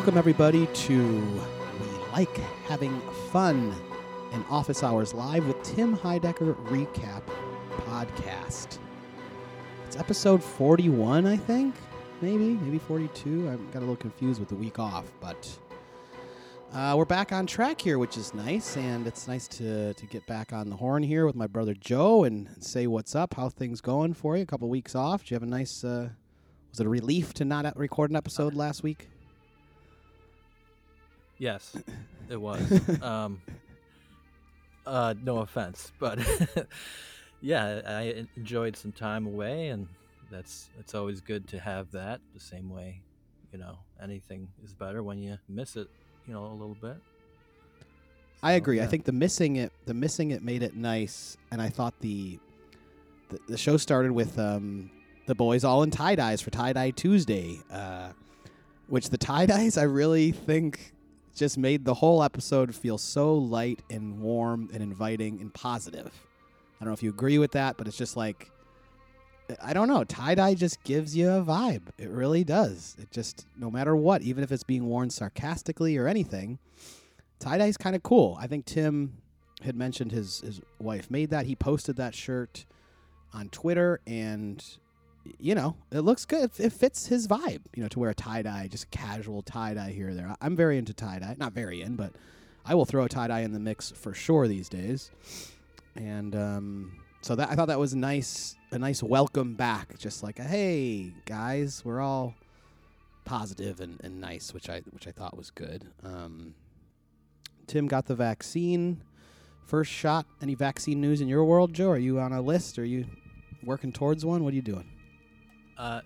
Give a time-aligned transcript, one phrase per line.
[0.00, 1.20] Welcome, everybody, to
[1.78, 2.34] We Like
[2.64, 2.98] Having
[3.30, 3.74] Fun
[4.32, 7.20] in Office Hours Live with Tim Heidecker Recap
[7.82, 8.78] Podcast.
[9.84, 11.74] It's episode 41, I think.
[12.22, 13.50] Maybe, maybe 42.
[13.50, 15.58] I got a little confused with the week off, but
[16.72, 18.78] uh, we're back on track here, which is nice.
[18.78, 22.24] And it's nice to, to get back on the horn here with my brother Joe
[22.24, 24.44] and say what's up, how things going for you.
[24.44, 25.24] A couple weeks off.
[25.24, 26.08] Did you have a nice, uh,
[26.70, 29.06] was it a relief to not record an episode last week?
[31.40, 31.74] Yes,
[32.28, 32.60] it was.
[33.02, 33.40] um,
[34.86, 36.18] uh, no offense, but
[37.40, 39.88] yeah, I enjoyed some time away, and
[40.30, 42.20] that's it's always good to have that.
[42.34, 43.00] The same way,
[43.52, 45.88] you know, anything is better when you miss it,
[46.26, 46.98] you know, a little bit.
[48.42, 48.82] I So, agree.
[48.82, 52.38] I think the missing it, the missing it made it nice, and I thought the
[53.30, 54.90] the, the show started with um,
[55.26, 58.10] the boys all in tie dyes for Tie Dye Tuesday, uh,
[58.88, 60.92] which the tie dyes I really think
[61.34, 66.12] just made the whole episode feel so light and warm and inviting and positive.
[66.80, 68.50] I don't know if you agree with that, but it's just like
[69.62, 70.04] I don't know.
[70.04, 71.82] Tie dye just gives you a vibe.
[71.98, 72.96] It really does.
[73.00, 76.58] It just no matter what, even if it's being worn sarcastically or anything,
[77.38, 78.36] tie dye's kind of cool.
[78.40, 79.18] I think Tim
[79.62, 81.46] had mentioned his his wife made that.
[81.46, 82.64] He posted that shirt
[83.32, 84.64] on Twitter, and
[85.38, 86.44] you know it looks good.
[86.44, 87.62] It, it fits his vibe.
[87.74, 90.34] You know, to wear a tie dye, just a casual tie dye here or there.
[90.40, 91.36] I'm very into tie dye.
[91.38, 92.12] Not very in, but
[92.64, 95.10] I will throw a tie dye in the mix for sure these days.
[95.96, 99.98] And um, so that I thought that was nice, a nice welcome back.
[99.98, 102.34] Just like, hey guys, we're all
[103.24, 105.86] positive and, and nice, which I which I thought was good.
[106.04, 106.54] Um,
[107.66, 109.02] Tim got the vaccine,
[109.66, 110.26] first shot.
[110.42, 111.90] Any vaccine news in your world, Joe?
[111.90, 112.78] Are you on a list?
[112.78, 113.06] Are you
[113.62, 114.42] working towards one?
[114.42, 114.88] What are you doing?
[115.80, 116.02] Uh,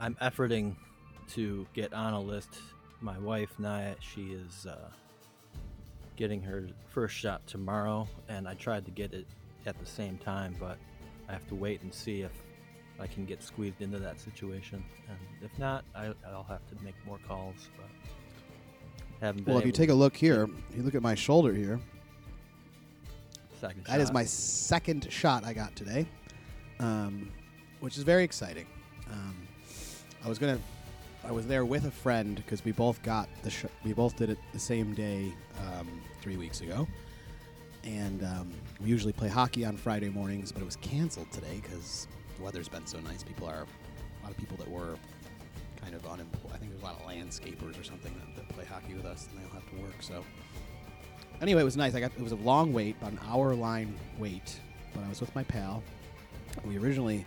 [0.00, 0.74] I'm efforting
[1.34, 2.48] to get on a list.
[3.00, 4.88] My wife Nia, she is uh,
[6.16, 9.24] getting her first shot tomorrow, and I tried to get it
[9.66, 10.78] at the same time, but
[11.28, 12.32] I have to wait and see if
[12.98, 14.84] I can get squeezed into that situation.
[15.08, 17.68] And if not, I, I'll have to make more calls.
[17.76, 17.86] But
[19.20, 19.54] haven't been.
[19.54, 21.78] Well, if you take a look here, you look at my shoulder here.
[23.60, 24.14] second That is shot.
[24.14, 26.04] my second shot I got today,
[26.80, 27.30] um,
[27.78, 28.66] which is very exciting.
[29.12, 29.36] Um,
[30.24, 30.58] I was gonna,
[31.24, 34.30] I was there with a friend because we both got the sh- we both did
[34.30, 35.32] it the same day
[35.66, 35.88] um,
[36.20, 36.86] three weeks ago,
[37.84, 42.08] and um, we usually play hockey on Friday mornings, but it was canceled today because
[42.36, 43.22] the weather's been so nice.
[43.22, 44.96] People are a lot of people that were
[45.80, 46.52] kind of unemployed.
[46.54, 49.28] I think there's a lot of landscapers or something that, that play hockey with us,
[49.30, 50.02] and they don't have to work.
[50.02, 50.24] So
[51.40, 51.94] anyway, it was nice.
[51.94, 54.60] I got it was a long wait, about an hour line wait,
[54.94, 55.82] but I was with my pal.
[56.64, 57.24] We originally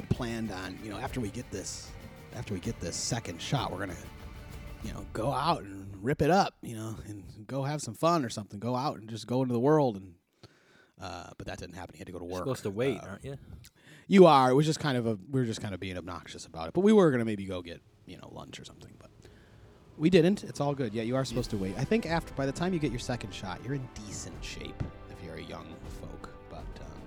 [0.00, 1.90] had planned on, you know, after we get this,
[2.34, 3.94] after we get this second shot, we're gonna,
[4.84, 8.24] you know, go out and rip it up, you know, and go have some fun
[8.24, 8.60] or something.
[8.60, 10.14] Go out and just go into the world and.
[11.00, 11.94] Uh, but that didn't happen.
[11.94, 12.40] He had to go to You're work.
[12.42, 13.36] supposed to wait, Uh, aren't you?
[14.08, 14.50] you are.
[14.50, 15.16] It was just kind of a.
[15.30, 16.74] We were just kind of being obnoxious about it.
[16.74, 18.90] But we were gonna maybe go get you know lunch or something.
[18.98, 19.10] But
[19.96, 20.42] we didn't.
[20.42, 20.92] It's all good.
[20.92, 21.76] Yeah, you are supposed to wait.
[21.78, 24.82] I think after by the time you get your second shot, you're in decent shape
[25.12, 25.66] if you're a young
[26.00, 26.30] folk.
[26.50, 27.00] But um,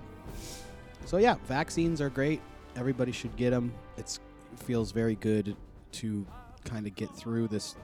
[1.06, 2.40] so yeah, vaccines are great.
[2.76, 3.74] Everybody should get them.
[3.98, 4.20] It's
[4.54, 5.56] it feels very good
[5.94, 6.26] to
[6.66, 7.76] kind of get through this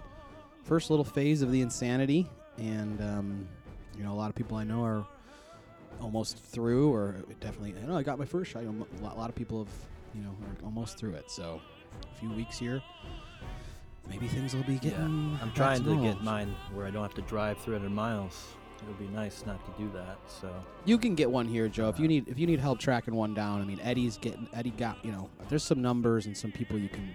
[0.63, 2.29] first little phase of the insanity.
[2.57, 3.47] And um,
[3.97, 5.05] you know, a lot of people I know are
[6.01, 7.75] almost through, or definitely.
[7.81, 8.63] I know I got my first shot.
[8.63, 9.73] You know, a lot, of people have,
[10.13, 11.29] you know, are almost through it.
[11.31, 11.61] So
[12.11, 12.81] a few weeks here,
[14.09, 15.31] maybe things will be getting.
[15.31, 15.39] Yeah.
[15.41, 18.47] I'm trying to get mine where I don't have to drive 300 miles.
[18.81, 20.17] It would be nice not to do that.
[20.27, 20.49] So
[20.85, 21.89] You can get one here, Joe.
[21.89, 24.47] If you Uh, need if you need help tracking one down, I mean Eddie's getting
[24.53, 25.29] Eddie got you know.
[25.49, 27.09] There's some numbers and some people you can,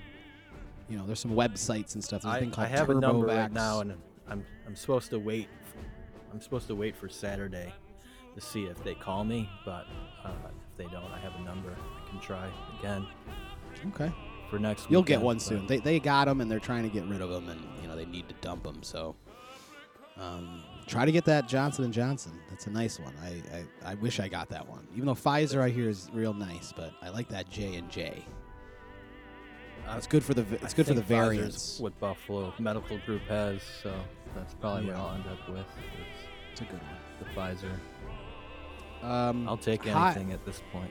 [0.88, 1.06] you know.
[1.06, 2.22] There's some websites and stuff.
[2.22, 3.94] There's a I, thing I called have a number right now, and
[4.28, 5.48] I'm I'm supposed to wait.
[6.32, 7.72] I'm supposed to wait for Saturday
[8.34, 9.48] to see if they call me.
[9.64, 9.86] But
[10.24, 10.30] uh,
[10.70, 11.70] if they don't, I have a number.
[11.76, 12.48] I can try
[12.80, 13.06] again
[13.88, 14.10] Okay.
[14.50, 14.90] for next.
[14.90, 15.66] You'll get one soon.
[15.66, 17.94] They they got them and they're trying to get rid of them and you know
[17.96, 18.82] they need to dump them.
[18.82, 19.14] So,
[20.18, 22.32] um, try to get that Johnson and Johnson.
[22.50, 23.14] That's a nice one.
[23.22, 23.42] I,
[23.86, 24.86] I I wish I got that one.
[24.94, 28.24] Even though Pfizer I hear is real nice, but I like that J and J.
[29.96, 31.78] It's good for the it's good for the variants.
[31.80, 33.92] What Buffalo Medical Group has, so
[34.34, 34.92] that's probably Yeah.
[34.92, 35.66] what I'll end up with.
[36.52, 36.96] It's a good one.
[37.18, 37.78] The Pfizer.
[39.06, 40.90] Um, I'll take hi- anything at this point.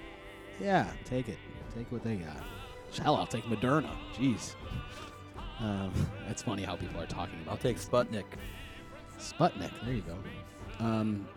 [0.60, 1.38] Yeah, take it.
[1.76, 2.44] Take what they got.
[3.02, 3.90] Hell, I'll take Moderna.
[4.14, 4.56] Jeez.
[5.60, 5.92] Um,
[6.30, 8.26] it's funny how people are talking about I'll take Sputnik.
[9.22, 9.72] Sputnik.
[9.84, 10.18] There you go.
[10.84, 11.28] Um,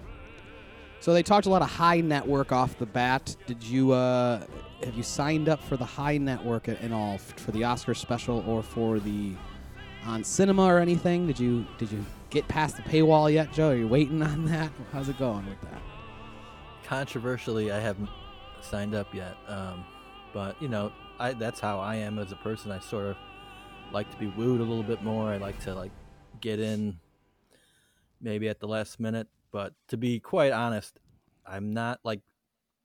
[1.00, 3.36] so they talked a lot of HEI Network off the bat.
[3.46, 4.46] Did you uh,
[4.82, 8.42] have you signed up for the HEI Network at, and all for the Oscar special
[8.48, 9.34] or for the
[10.06, 11.26] on cinema or anything?
[11.26, 13.70] Did you did you get past the paywall yet, Joe?
[13.70, 14.70] Are you waiting on that?
[14.92, 15.82] How's it going with that?
[16.84, 18.08] Controversially, I haven't
[18.62, 19.84] signed up yet, um,
[20.32, 22.70] but you know, I that's how I am as a person.
[22.70, 23.16] I sort of
[23.92, 25.28] like to be wooed a little bit more.
[25.28, 25.92] I like to like
[26.40, 26.98] get in
[28.24, 29.28] maybe at the last minute.
[29.52, 30.98] But to be quite honest,
[31.46, 32.20] I'm not like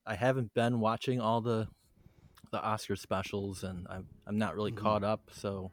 [0.06, 1.68] I haven't been watching all the
[2.51, 4.77] the Oscar specials, and I'm I'm not really Mhm.
[4.77, 5.21] caught up.
[5.31, 5.71] So,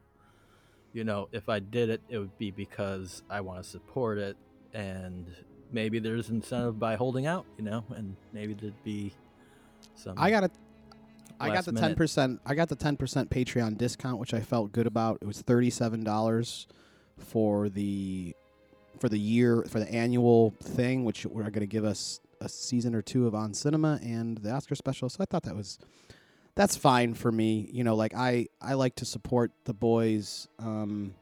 [0.93, 4.37] you know, if I did it, it would be because I want to support it,
[4.73, 5.27] and
[5.71, 9.13] maybe there's incentive by holding out, you know, and maybe there'd be
[9.95, 10.15] some.
[10.17, 10.51] I got a
[11.39, 12.41] I got the ten percent.
[12.45, 15.19] I got the ten percent Patreon discount, which I felt good about.
[15.21, 16.67] It was thirty seven dollars
[17.17, 18.35] for the
[18.99, 22.93] for the year for the annual thing, which we're going to give us a season
[22.93, 25.09] or two of on cinema and the Oscar special.
[25.09, 25.79] So I thought that was
[26.55, 27.69] that's fine for me.
[27.71, 31.13] You know, like I I like to support the boys, um,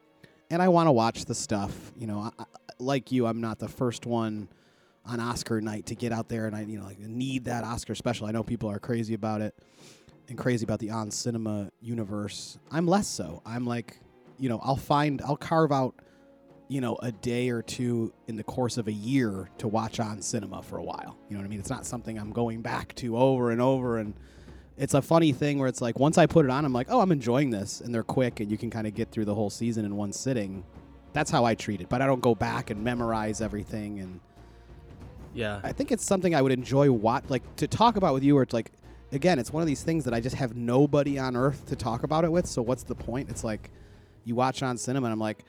[0.50, 1.94] and I want to watch the stuff.
[1.98, 2.46] You know, I, I,
[2.80, 4.50] like you, I'm not the first one
[5.06, 7.96] on Oscar night to get out there and I you know like need that Oscar
[7.96, 8.28] special.
[8.28, 9.56] I know people are crazy about it
[10.30, 12.58] and crazy about the on cinema universe.
[12.72, 13.42] I'm less so.
[13.46, 14.00] I'm like,
[14.40, 15.96] you know, I'll find I'll carve out,
[16.68, 20.22] you know, a day or two in the course of a year to watch on
[20.22, 21.18] cinema for a while.
[21.30, 21.60] You know what I mean?
[21.60, 24.16] It's not something I'm going back to over and over and
[24.78, 27.00] it's a funny thing where it's like once I put it on, I'm like, oh,
[27.00, 29.50] I'm enjoying this, and they're quick, and you can kind of get through the whole
[29.50, 30.66] season in one sitting.
[31.14, 34.20] That's how I treat it, but I don't go back and memorize everything and
[35.34, 38.38] yeah, I think it's something I would enjoy watch like to talk about with you.
[38.38, 38.72] or it's like,
[39.12, 42.04] again, it's one of these things that I just have nobody on earth to talk
[42.04, 42.46] about it with.
[42.48, 43.30] So what's the point?
[43.30, 43.70] It's like
[44.24, 45.44] you watch on cinema, and I'm like,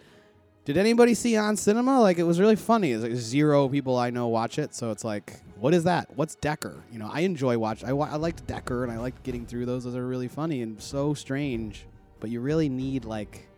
[0.67, 2.01] did anybody see on cinema?
[2.01, 2.91] Like it was really funny.
[2.91, 4.75] It's like zero people I know watch it.
[4.75, 6.15] So it's like, what is that?
[6.17, 6.83] What's Decker?
[6.93, 7.85] You know, I enjoy watch.
[7.85, 9.85] I, I liked Decker, and I liked getting through those.
[9.85, 11.87] Those are really funny and so strange.
[12.19, 13.49] But you really need like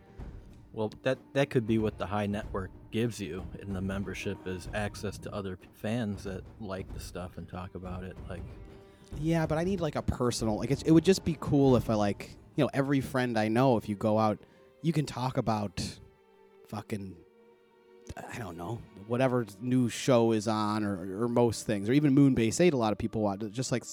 [0.74, 4.68] Well, that that could be what the HEI Network gives you in the membership is
[4.74, 8.18] access to other fans that like the stuff and talk about it.
[8.28, 8.42] Like,
[9.18, 10.58] Yeah, but I need like a personal.
[10.58, 13.48] Like it's, it would just be cool if I like you know every friend I
[13.48, 13.78] know.
[13.78, 14.38] If you go out,
[14.82, 15.82] you can talk about
[16.68, 17.16] fucking
[18.16, 22.60] I don't know whatever new show is on or, or most things or even Moonbase
[22.60, 22.72] Eight.
[22.72, 23.84] A lot of people watch just like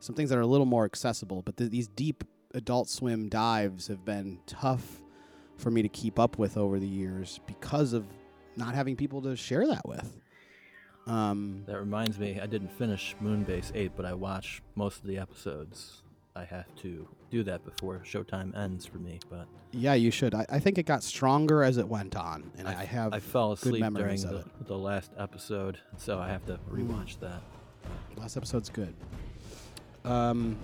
[0.00, 1.42] some things that are a little more accessible.
[1.42, 2.24] But th- these deep
[2.54, 5.00] Adult Swim dives have been tough
[5.56, 8.04] for me to keep up with over the years because of
[8.56, 10.18] not having people to share that with.
[11.06, 15.18] Um, that reminds me, I didn't finish Moonbase 8, but I watched most of the
[15.18, 16.01] episodes.
[16.34, 20.34] I have to do that before Showtime ends for me, but Yeah, you should.
[20.34, 23.20] I, I think it got stronger as it went on, and I, I- have I
[23.20, 27.42] fell asleep during the, the last episode, so I have to rewatch that.
[28.16, 28.94] last episode's good.
[30.04, 30.56] Um,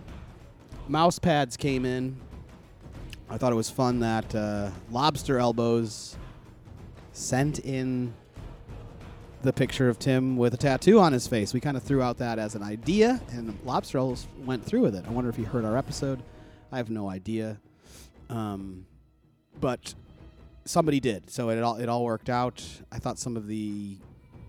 [0.88, 2.16] mouse pads came in.
[3.30, 6.16] I thought it was fun that uh, Lobster Elbows
[7.12, 8.14] sent in
[9.42, 11.54] the picture of Tim with a tattoo on his face.
[11.54, 14.96] We kind of threw out that as an idea, and Lobster Elbows went through with
[14.96, 15.04] it.
[15.06, 16.22] I wonder if he heard our episode.
[16.72, 17.58] I have no idea.
[18.28, 18.86] Um,
[19.60, 19.94] but
[20.64, 22.64] somebody did, so it all it all worked out.
[22.92, 23.96] I thought some of the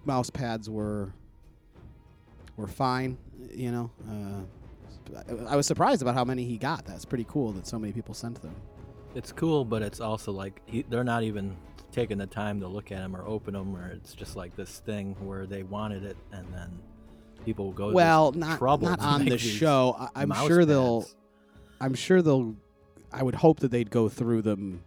[0.05, 1.13] mouse pads were
[2.57, 3.17] were fine.
[3.51, 6.85] You know, uh, I I was surprised about how many he got.
[6.85, 8.55] That's pretty cool that so many people sent them.
[9.15, 11.55] It's cool, but it's also like he, they're not even
[11.91, 14.79] taking the time to look at them or open them, or it's just like this
[14.79, 16.79] thing where they wanted it, and then
[17.45, 17.91] people go.
[17.91, 19.95] Well, not trouble not on the show.
[19.97, 21.05] I, I'm mouse sure they'll.
[21.81, 22.55] I'm sure they'll.
[23.11, 24.83] I would hope that they'd go through them.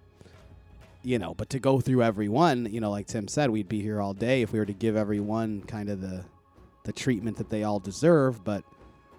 [1.05, 3.83] You know, but to go through every one, you know, like Tim said, we'd be
[3.83, 6.25] here all day if we were to give every one kind of the,
[6.85, 8.45] the treatment that they all deserve.
[8.45, 8.63] But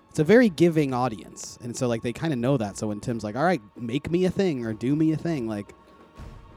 [0.09, 2.77] it's a very giving audience, and so like they kind of know that.
[2.77, 5.45] So when Tim's like, "All right, make me a thing or do me a thing,"
[5.45, 5.73] like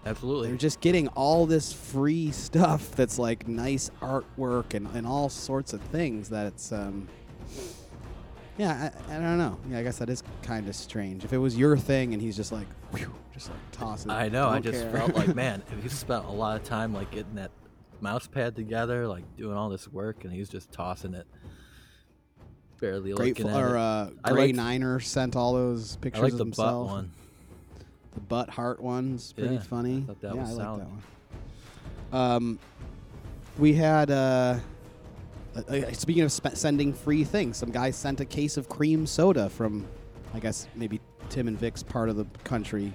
[0.07, 0.49] Absolutely.
[0.49, 5.73] They're just getting all this free stuff that's like nice artwork and, and all sorts
[5.73, 7.09] of things that it's um
[8.57, 11.39] yeah I, I don't know yeah I guess that is kind of strange if it
[11.39, 14.49] was your thing and he's just like whew, just like toss it I know.
[14.49, 14.93] I don't just care.
[14.93, 17.51] felt like, man, if he spent a lot of time like getting that
[18.01, 21.27] mouse pad together, like doing all this work, and he's just tossing it,
[22.81, 23.81] barely grateful looking at or it.
[23.81, 26.91] uh, I Gray liked- Niner sent all those I pictures like of the butt himself
[26.91, 27.11] one.
[28.17, 30.89] The butt heart one's pretty Yeah, I funny thought that yeah was I like that
[30.89, 31.03] one
[32.13, 32.59] um
[33.59, 34.59] we had uh
[35.57, 39.07] uh, uh, speaking of sp- sending free things, some guy sent a case of cream
[39.07, 39.87] soda from,
[40.35, 42.93] I guess maybe Tim and Vic's part of the country,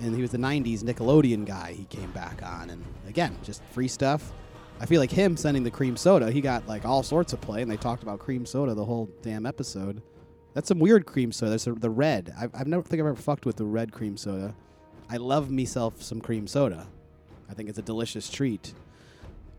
[0.00, 1.74] and he was the '90s Nickelodeon guy.
[1.74, 4.32] He came back on, and again, just free stuff.
[4.80, 7.62] I feel like him sending the cream soda, he got like all sorts of play,
[7.62, 10.02] and they talked about cream soda the whole damn episode.
[10.56, 11.50] That's some weird cream soda.
[11.50, 12.32] There's the- the red.
[12.38, 14.54] I've, I've never think I've ever fucked with the red cream soda.
[15.10, 16.86] I love myself some cream soda.
[17.50, 18.72] I think it's a delicious treat.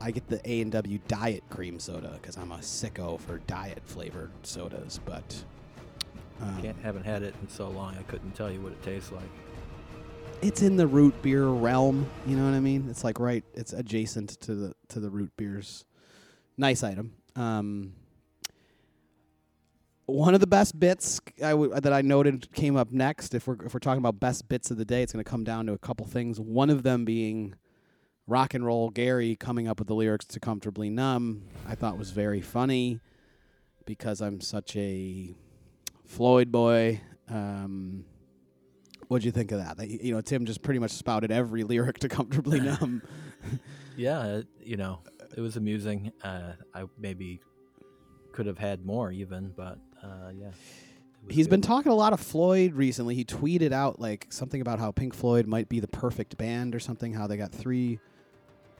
[0.01, 3.84] I get the A and W diet cream soda because I'm a sicko for diet
[3.86, 5.00] flavored sodas.
[5.06, 5.44] But
[6.42, 7.96] um, Can't, haven't had it in so long.
[7.96, 9.30] I couldn't tell you what it tastes like.
[10.42, 12.10] it's in the root beer realm.
[12.25, 12.88] You know what I mean?
[12.89, 13.44] It's like right.
[13.54, 15.86] It's adjacent to the to the root beers.
[16.58, 17.13] Nice item.
[17.36, 17.94] Um,
[20.08, 23.36] one of the best bits I w- that I noted came up next.
[23.36, 25.44] If we're if we're talking about best bits of the day, it's going to come
[25.44, 26.40] down to a couple things.
[26.40, 27.56] One of them being
[28.26, 32.12] rock and roll Gary coming up with the lyrics to "Comfortably Numb." I thought was
[32.12, 33.02] very funny
[33.86, 35.36] because I'm such a
[36.06, 37.02] Floyd boy.
[37.30, 38.06] Um,
[39.10, 39.76] what'd you think of that?
[39.76, 39.90] that?
[39.90, 43.02] You know, Tim just pretty much spouted every lyric to "Comfortably Numb."
[43.98, 45.00] Yeah, it, you know,
[45.36, 46.14] it was amusing.
[46.24, 47.42] Uh, I maybe
[48.32, 50.52] could have had more even, but uh, yeah.
[51.30, 53.14] He's been talking a lot of Floyd recently.
[53.16, 56.80] He tweeted out like something about how Pink Floyd might be the perfect band or
[56.80, 57.14] something.
[57.14, 58.00] How they got three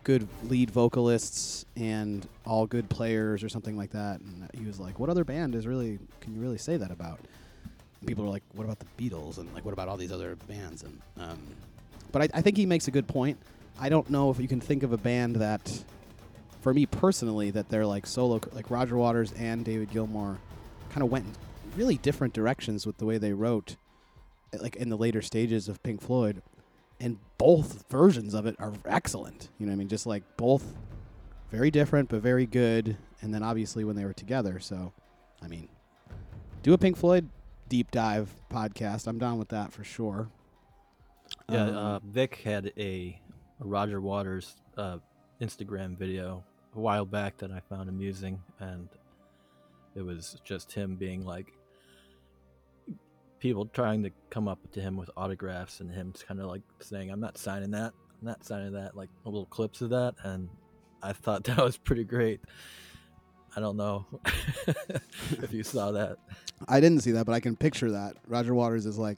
[0.04, 4.22] good lead vocalists and all good players or something like that.
[4.22, 6.00] And he was like, "What other band is really?
[6.22, 7.20] Can you really say that about?"
[8.00, 10.38] And people are like, "What about the Beatles?" And like, "What about all these other
[10.48, 11.40] bands?" And um,
[12.14, 13.38] but I, I think he makes a good point.
[13.80, 15.84] I don't know if you can think of a band that,
[16.62, 20.38] for me personally, that they're like solo, like Roger Waters and David Gilmour,
[20.98, 23.76] kind of went in really different directions with the way they wrote,
[24.60, 26.42] like in the later stages of Pink Floyd,
[27.00, 29.50] and both versions of it are excellent.
[29.60, 30.74] You know, what I mean, just like both
[31.52, 32.98] very different but very good.
[33.22, 34.92] And then obviously when they were together, so
[35.40, 35.70] I mean,
[36.64, 37.30] do a Pink Floyd
[37.70, 39.06] deep dive podcast.
[39.06, 40.30] I'm down with that for sure.
[41.48, 43.22] Yeah, Um, uh, Vic had a,
[43.62, 44.98] a Roger Waters uh,
[45.40, 46.44] Instagram video
[46.76, 48.90] a while back that I found amusing, and
[49.98, 51.52] it was just him being like
[53.40, 57.10] people trying to come up to him with autographs, and him kind of like saying,
[57.12, 57.94] "I'm not signing that.
[58.22, 60.50] I'm not signing that." Like little clips of that, and
[61.02, 62.42] I thought that was pretty great.
[63.56, 64.06] I don't know
[65.42, 66.18] if you saw that.
[66.68, 68.16] I didn't see that, but I can picture that.
[68.28, 69.18] Roger Waters is like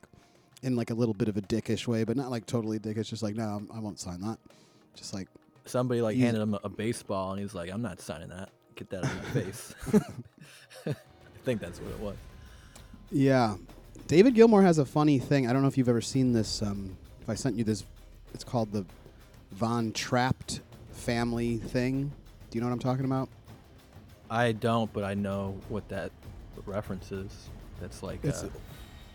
[0.64, 3.10] in like a little bit of a dickish way, but not like totally dickish.
[3.10, 4.38] Just like, no, I'm- won't sign that.
[4.96, 5.28] Just like,
[5.66, 8.50] Somebody like handed him a baseball, and he's like, "I'm not signing that.
[8.80, 9.76] Get that of my face."
[10.88, 10.96] I
[11.44, 12.16] think that's what it was.
[13.12, 13.56] yeah.
[14.08, 15.48] David Gilmour has a funny thing.
[15.48, 16.62] I don't know if you've ever seen this.
[16.64, 17.84] Um, if I sent you this,
[18.34, 18.86] it's called the
[19.52, 20.62] Von Trapped
[20.94, 22.12] family thing.
[22.50, 23.30] Do you know what I'm talking about?
[24.32, 26.12] I don't, but I know what that
[26.66, 27.50] reference is.
[27.80, 28.50] That's like It's- uh,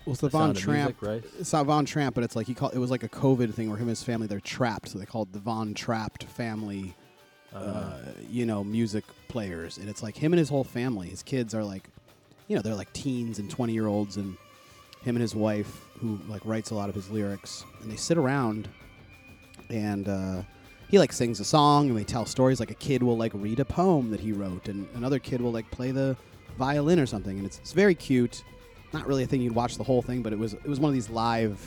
[0.06, 1.00] Well, it's the Von Tramp.
[1.00, 1.24] Music, right?
[1.40, 2.74] It's not Von Tramp, but it's like he called.
[2.74, 5.06] It was like a COVID thing where him and his family they're trapped, so they
[5.06, 6.94] called it the Von Trapped family.
[7.52, 7.98] Uh, uh,
[8.30, 9.04] you know, music
[9.34, 11.08] players, and it's like him and his whole family.
[11.08, 11.90] His kids are like,
[12.46, 14.36] you know, they're like teens and twenty year olds, and
[15.02, 18.16] him and his wife, who like writes a lot of his lyrics, and they sit
[18.16, 18.68] around,
[19.70, 20.42] and uh,
[20.88, 22.60] he like sings a song, and they tell stories.
[22.60, 25.52] Like a kid will like read a poem that he wrote, and another kid will
[25.52, 26.16] like play the
[26.56, 28.44] violin or something, and it's, it's very cute.
[28.92, 30.90] Not really a thing you'd watch the whole thing, but it was it was one
[30.90, 31.58] of these live,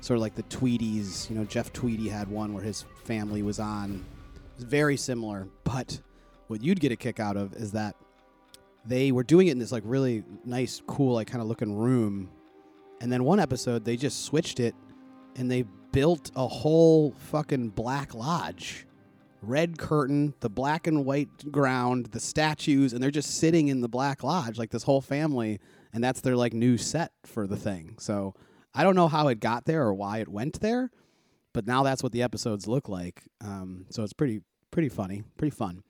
[0.00, 1.28] sort of like the Tweedies.
[1.28, 4.02] You know, Jeff Tweedy had one where his family was on.
[4.54, 6.00] It's very similar, but
[6.48, 7.96] what you'd get a kick out of is that
[8.84, 12.30] they were doing it in this like really nice, cool, like kind of looking room,
[13.00, 14.74] and then one episode they just switched it,
[15.36, 18.86] and they built a whole fucking black lodge,
[19.42, 23.88] red curtain, the black and white ground, the statues, and they're just sitting in the
[23.88, 25.58] black lodge like this whole family,
[25.92, 27.96] and that's their like new set for the thing.
[27.98, 28.34] So
[28.74, 30.90] I don't know how it got there or why it went there,
[31.52, 33.22] but now that's what the episodes look like.
[33.40, 35.82] Um, so it's pretty pretty funny, pretty fun.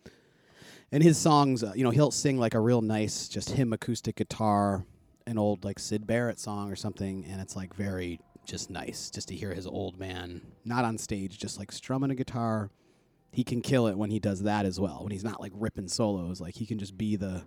[0.96, 4.16] And his songs, uh, you know, he'll sing like a real nice, just him acoustic
[4.16, 4.86] guitar,
[5.26, 9.28] an old like Syd Barrett song or something, and it's like very just nice just
[9.28, 12.70] to hear his old man not on stage, just like strumming a guitar.
[13.30, 15.00] He can kill it when he does that as well.
[15.02, 17.42] When he's not like ripping solos, like he can just be the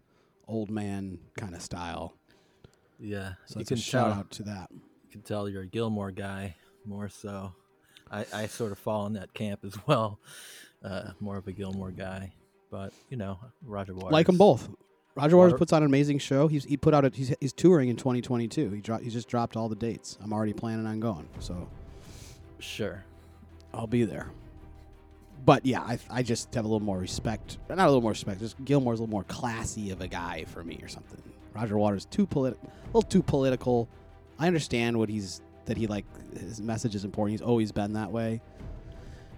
[0.47, 2.13] old man kind of style.
[2.99, 4.19] yeah, So you it's a can shout tell.
[4.19, 4.67] out to that.
[4.71, 7.55] You can tell you're a Gilmour guy more so.
[8.11, 10.19] I, I sort of fall in that camp as well.
[10.83, 12.31] Uh, more of a Gilmour guy,
[12.69, 14.11] but you know, Roger Waters.
[14.11, 14.69] Like them both.
[15.15, 16.47] Roger Waters puts on an amazing show.
[16.47, 18.69] He's he put out a he's, he's touring in 2022.
[18.69, 20.17] He dro- he just dropped all the dates.
[20.23, 21.67] I'm already planning on going, so
[22.59, 23.03] Sure.
[23.73, 24.31] I'll be there.
[25.45, 27.57] But yeah, I I just have a little more respect.
[27.69, 28.39] Not a little more respect.
[28.39, 31.21] Just Gilmour's a little more classy of a guy for me or something.
[31.53, 33.87] Roger Waters too polit, a little too political.
[34.37, 36.05] I understand what he's that he like
[36.37, 37.39] his message is important.
[37.39, 38.41] He's always been that way.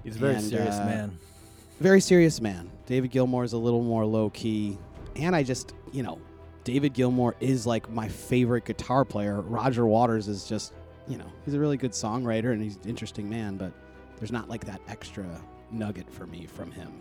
[0.03, 1.17] He's a very And, serious uh, man.
[1.81, 2.69] Very serious man.
[2.85, 4.77] David Gilmour is a little more low key,
[5.15, 6.19] and I just you know,
[6.63, 9.41] David Gilmour is like my favorite guitar player.
[9.41, 10.73] Roger Waters is just
[11.07, 13.73] you know he's a really good songwriter and he's an interesting man, but
[14.17, 15.25] there's not like that extra
[15.71, 16.91] nugget for me from him.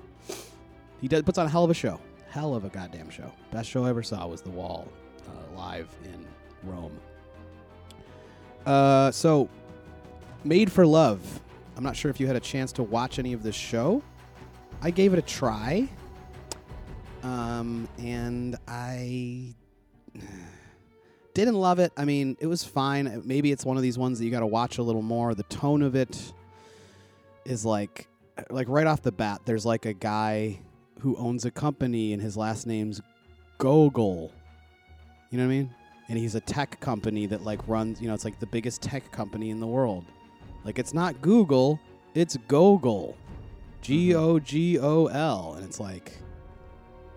[1.00, 3.30] He does puts on a hell of a show, hell of a goddamn show.
[3.50, 4.88] Best show I ever saw was The Wall,
[5.28, 6.26] uh, live in
[6.62, 6.98] Rome.
[8.64, 9.48] Uh, so,
[10.44, 11.40] Made for Love.
[11.76, 14.02] I'm not sure if you had a chance to watch any of this show.
[14.82, 15.88] I gave it a try.
[17.22, 19.54] Um, and I
[21.34, 21.92] didn't love it.
[21.96, 23.22] I mean, it was fine.
[23.24, 25.34] Maybe it's one of these ones that you got to watch a little more.
[25.34, 26.32] The tone of it
[27.44, 28.08] is like,
[28.48, 30.60] like right off the bat, there's like a guy
[31.00, 33.00] who owns a company and his last name's
[33.58, 34.32] Gogol.
[35.30, 35.74] You know what I mean?
[36.08, 39.12] And he's a tech company that like runs, you know, it's like the biggest tech
[39.12, 40.04] company in the world.
[40.64, 41.78] Like it's not Google,
[42.14, 43.16] it's Gogol.
[43.80, 45.54] G O G O L.
[45.56, 46.12] And it's like,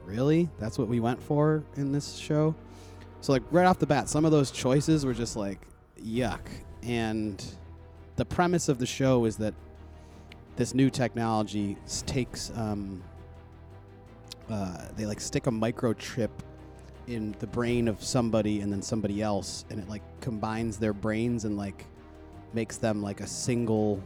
[0.06, 0.50] really?
[0.60, 2.56] That's what we went for in this show?
[3.22, 5.60] So, like, right off the bat, some of those choices were just like,
[6.02, 6.42] yuck.
[6.82, 7.44] And
[8.16, 9.54] the premise of the show is that
[10.56, 13.02] this new technology takes, um,
[14.50, 16.30] uh, they like stick a microchip
[17.08, 21.46] in the brain of somebody and then somebody else, and it like combines their brains
[21.46, 21.86] and like
[22.54, 24.02] makes them like a single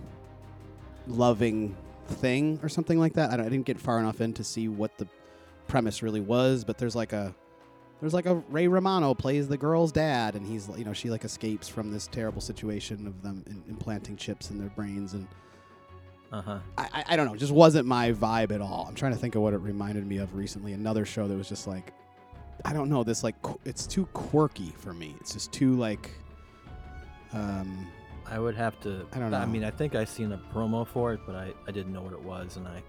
[1.07, 1.75] loving
[2.07, 3.31] thing or something like that.
[3.31, 5.07] I, don't, I didn't get far enough in to see what the
[5.67, 7.33] premise really was, but there's like a
[7.99, 11.25] there's like a Ray Romano plays the girl's dad, and he's you know she like
[11.25, 15.27] escapes from this terrible situation of them in, implanting chips in their brains, and
[16.31, 16.59] Uh huh.
[16.77, 18.85] I, I I don't know, just wasn't my vibe at all.
[18.87, 20.73] I'm trying to think of what it reminded me of recently.
[20.73, 21.93] Another show that was just like
[22.65, 25.15] I don't know, this like qu- it's too quirky for me.
[25.19, 26.09] It's just too like
[27.33, 27.87] um
[28.29, 29.05] I would have to.
[29.13, 29.37] I don't know.
[29.37, 32.01] I mean, I think I seen a promo for it, but I, I didn't know
[32.01, 32.83] what it was, and I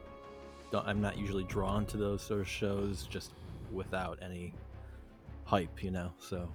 [0.72, 0.86] don't.
[0.86, 3.32] I'm not usually drawn to those sort of shows just
[3.72, 4.52] without any
[5.44, 6.12] hype, you know.
[6.18, 6.48] So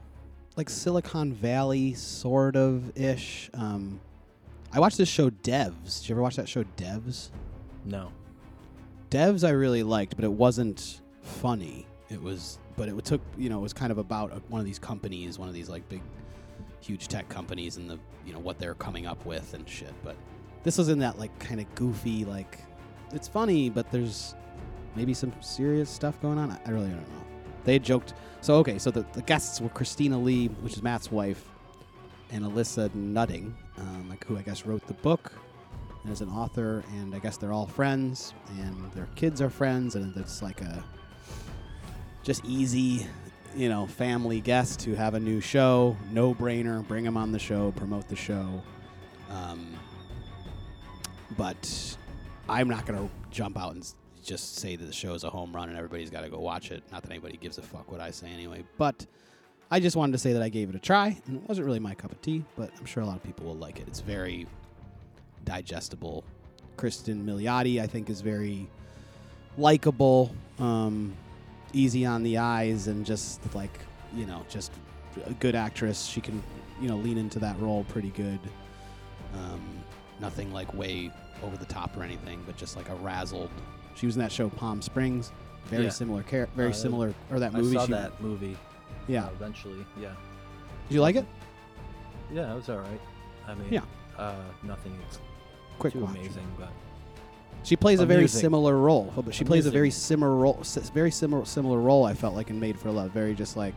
[0.55, 3.49] like Silicon Valley sort of ish.
[3.53, 3.99] Um,
[4.71, 6.01] I watched this show Devs.
[6.01, 7.29] Did you ever watch that show Devs?
[7.85, 8.11] no.
[9.09, 11.85] Devs I really liked, but it wasn't funny.
[12.09, 14.65] It was, but it took you know it was kind of about a, one of
[14.65, 16.01] these companies, one of these like big,
[16.83, 19.93] huge tech companies, and the you know what they're coming up with and shit.
[20.03, 20.15] But
[20.63, 22.59] this was in that like kind of goofy like,
[23.11, 24.35] it's funny, but there's
[24.95, 26.51] maybe some serious stuff going on.
[26.51, 27.23] I, really don't know.
[27.63, 28.13] They joked.
[28.41, 31.45] So okay, so the, the guests were Christina Lee, which is Matt's wife,
[32.31, 35.31] and Alyssa Nutting, um, like who I guess wrote the book
[36.03, 39.95] and is an author, and I guess they're all friends, and their kids are friends,
[39.95, 40.83] and it's like a
[42.23, 43.07] just easy,
[43.55, 47.39] you know, family guest to have a new show, no brainer, bring them on the
[47.39, 48.61] show, promote the show.
[49.29, 49.73] Um,
[51.37, 51.97] but
[52.47, 55.69] I'm not gonna jump out and just say that the show is a home run
[55.69, 56.83] and everybody's got to go watch it.
[56.91, 59.05] Not that anybody gives a fuck what I say anyway, but.
[59.71, 61.79] I just wanted to say that I gave it a try, and it wasn't really
[61.79, 63.87] my cup of tea, but I'm sure a lot of people will like it.
[63.87, 64.45] It's very
[65.45, 66.23] digestible.
[66.77, 68.69] Kristen Milioti, I think, is very
[69.57, 71.15] likable, um,
[71.73, 73.79] easy on the eyes, and just like
[74.15, 74.71] you know, just
[75.25, 76.05] a good actress.
[76.05, 76.41] She can
[76.81, 78.39] you know lean into that role pretty good.
[79.35, 79.61] Um,
[80.19, 81.11] nothing like way
[81.43, 83.49] over the top or anything, but just like a razzled.
[83.95, 85.31] She was in that show Palm Springs.
[85.65, 85.89] Very Yeah.
[85.89, 87.77] similar, char- very Uh, similar, or that movie.
[87.77, 88.57] I saw she, that movie.
[89.07, 90.09] Yeah, uh, eventually, yeah.
[90.89, 91.25] did you like it?
[92.31, 93.01] Yeah, it was all right.
[93.47, 93.81] I mean, Yeah.
[94.17, 94.97] Uh, nothing
[95.79, 96.15] Quick too watch.
[96.15, 96.69] amazing, but
[97.63, 98.41] She plays a very Amusing.
[98.41, 100.57] similar role, but she plays a very similar role.
[100.61, 102.03] s- Very similar similar role.
[102.05, 103.11] I felt like in Made for Love.
[103.11, 103.75] Very just like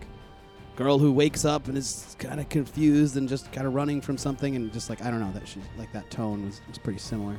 [0.75, 4.19] girl who wakes up and is kind of confused and just kind of running from
[4.19, 6.99] something and just like I don't know that she like that tone was, was pretty
[6.99, 7.37] similar.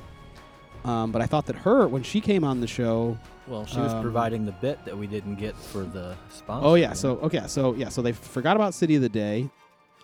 [0.86, 3.18] Um, but I thought that her when she came on the show.
[3.48, 6.66] well, she was Um, providing the bit that we didn't get for the sponsor.
[6.66, 9.50] Oh yeah, so okay, so yeah, so they forgot about City of the Day,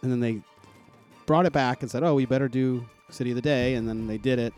[0.02, 0.42] and then they
[1.26, 4.08] brought it back and said, "Oh, we better do City of the Day," and then
[4.08, 4.54] they did it.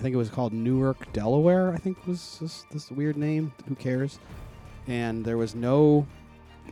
[0.00, 1.74] I think it was called Newark, Delaware.
[1.74, 3.52] I think was this, this weird name.
[3.68, 4.18] Who cares?
[4.86, 6.06] And there was no.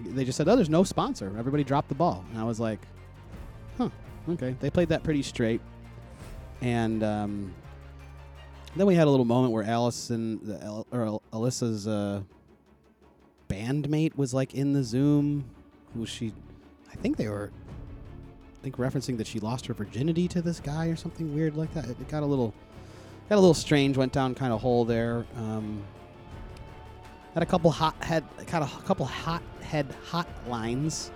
[0.00, 2.80] They just said, "Oh, there's no sponsor." Everybody dropped the ball, and I was like,
[3.76, 3.90] "Huh,
[4.30, 5.60] okay." They played that pretty straight,
[6.62, 7.54] and um,
[8.74, 12.22] then we had a little moment where Allison, the, or Alyssa's uh,
[13.50, 15.44] bandmate was like in the Zoom.
[15.92, 16.32] Who she?
[16.90, 17.52] I think they were.
[18.58, 21.74] I think referencing that she lost her virginity to this guy or something weird like
[21.74, 21.90] that.
[21.90, 22.54] It got a little,
[23.28, 23.96] got a little strange.
[23.96, 25.26] Went down kind of hole there.
[25.36, 25.84] Um,
[27.34, 31.12] had a couple hot head, kind of a couple hot head hot lines,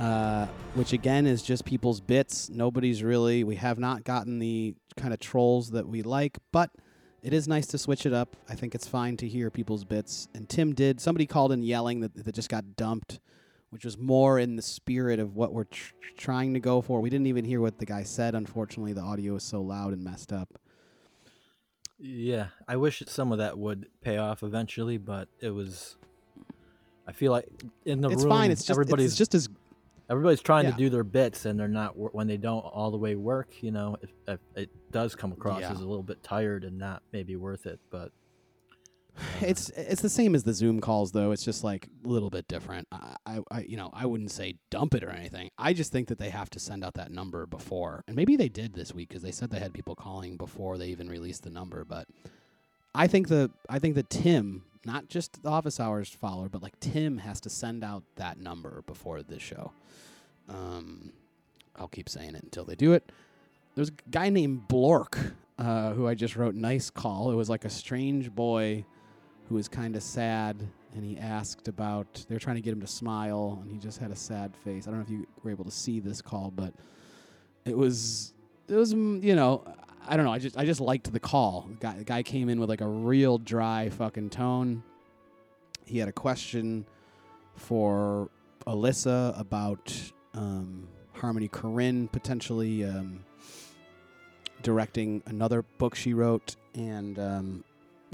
[0.00, 2.48] uh, which again is just people's bits.
[2.48, 3.44] Nobody's really.
[3.44, 6.70] We have not gotten the kind of trolls that we like, but
[7.22, 8.36] it is nice to switch it up.
[8.48, 10.28] I think it's fine to hear people's bits.
[10.34, 11.00] And Tim did.
[11.00, 13.20] Somebody called in yelling that that just got dumped,
[13.68, 17.00] which was more in the spirit of what we're tr- trying to go for.
[17.00, 18.34] We didn't even hear what the guy said.
[18.34, 20.58] Unfortunately, the audio is so loud and messed up.
[21.98, 25.96] Yeah, I wish some of that would pay off eventually, but it was.
[27.06, 27.46] I feel like
[27.84, 28.50] in the it's room, fine.
[28.50, 29.48] It's just everybody's it's just as
[30.10, 30.72] everybody's trying Yeah.
[30.72, 33.62] to do their bits, and they're not when they don't all the way work.
[33.62, 35.70] You know, it, it, it does come across Yeah.
[35.72, 37.78] as a little bit tired and not maybe worth it.
[37.90, 38.10] But
[39.40, 41.30] it's it's the same as the Zoom calls though.
[41.30, 42.88] It's just like a little bit different.
[42.90, 45.50] I, I, I you know I wouldn't say dump it or anything.
[45.58, 48.48] I just think that they have to send out that number before, and maybe they
[48.48, 51.50] did this week because they said they had people calling before they even released the
[51.50, 51.84] number.
[51.84, 52.08] But
[52.94, 56.78] I think the I think that Tim, not just the office hours follower, but like
[56.80, 59.72] Tim has to send out that number before this show.
[60.48, 61.12] Um,
[61.76, 63.10] I'll keep saying it until they do it.
[63.74, 67.30] There's a guy named Blork uh, who I just wrote nice call.
[67.30, 68.84] It was like a strange boy
[69.48, 70.56] who was kind of sad
[70.94, 73.98] and he asked about they were trying to get him to smile and he just
[73.98, 74.86] had a sad face.
[74.86, 76.72] I don't know if you were able to see this call, but
[77.64, 78.32] it was
[78.68, 79.64] it was mm, you know
[80.06, 80.32] I don't know.
[80.32, 81.66] I just I just liked the call.
[81.70, 84.82] The guy the guy came in with like a real dry fucking tone.
[85.86, 86.86] He had a question
[87.56, 88.30] for
[88.66, 89.92] Alyssa about
[90.34, 93.24] um, Harmony Korine potentially um,
[94.62, 97.64] directing another book she wrote, and um,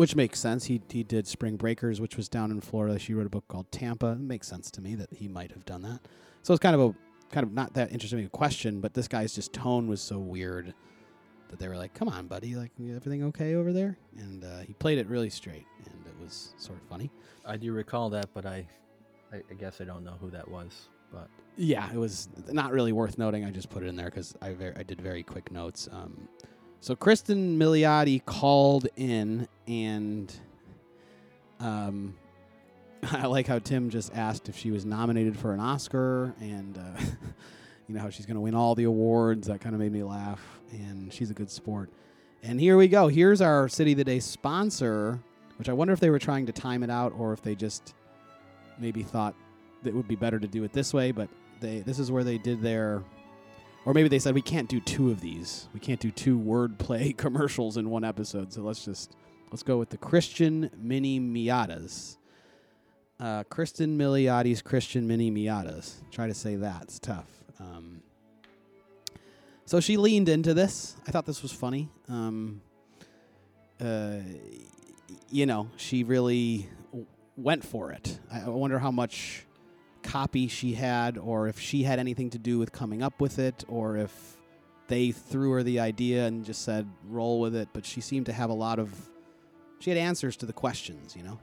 [0.01, 0.65] which makes sense.
[0.65, 2.99] He he did Spring Breakers, which was down in Florida.
[2.99, 4.13] She wrote a book called Tampa.
[4.13, 6.01] It makes sense to me that he might have done that.
[6.43, 6.95] So it's kind of a
[7.31, 10.73] kind of not that interesting a question, but this guy's just tone was so weird
[11.51, 14.73] that they were like, "Come on, buddy, like everything okay over there?" And uh, he
[14.73, 17.11] played it really straight, and it was sort of funny.
[17.45, 18.67] I do recall that, but I,
[19.31, 20.89] I, I guess I don't know who that was.
[21.13, 23.45] But Yeah, it was not really worth noting.
[23.45, 25.91] I just put it in there because I ver- I did very quick notes.
[25.93, 26.27] Um,
[26.81, 30.33] so Kristen Milioti called in, and
[31.61, 32.17] um,
[33.03, 37.01] I like how Tim just asked if she was nominated for an Oscar, and uh,
[37.89, 39.49] you know how she's going to win all the awards.
[39.49, 40.41] That kind of made me laugh,
[40.73, 41.91] and she's a good sport.
[42.43, 43.09] And here we go.
[43.09, 45.21] Here's our City of the Day sponsor,
[45.59, 47.95] which I wonder if they were trying to time it out or if they just
[48.79, 49.35] maybe thought
[49.85, 51.29] it would be better to do it this way, but
[51.61, 53.03] they this is where they did their
[53.85, 55.69] or maybe they said we can't do two of these.
[55.73, 58.53] We can't do two wordplay commercials in one episode.
[58.53, 59.17] So let's just
[59.51, 62.17] let's go with the Christian Mini Miatas.
[63.19, 63.99] Uh, Kristen
[64.65, 65.95] Christian Mini Miatas.
[66.11, 66.83] Try to say that.
[66.83, 67.29] It's tough.
[67.59, 68.03] Um,
[69.67, 70.97] so she leaned into this.
[71.07, 71.91] I thought this was funny.
[72.09, 72.63] Um,
[73.81, 74.17] uh,
[75.31, 78.19] you know, she really w- went for it.
[78.33, 79.47] I I wonder how much
[80.03, 83.65] copy she had, or if she had anything to do with coming up with it,
[83.69, 84.37] or if
[84.89, 87.69] they threw her the idea and just said roll with it.
[87.73, 88.93] But she seemed to have a lot of.
[89.79, 91.39] She had answers to the questions, you know.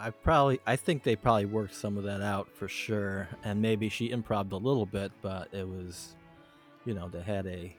[0.00, 3.88] I probably, I think they probably worked some of that out for sure, and maybe
[3.88, 6.14] she improved a little bit, but it was,
[6.84, 7.74] you know, they had a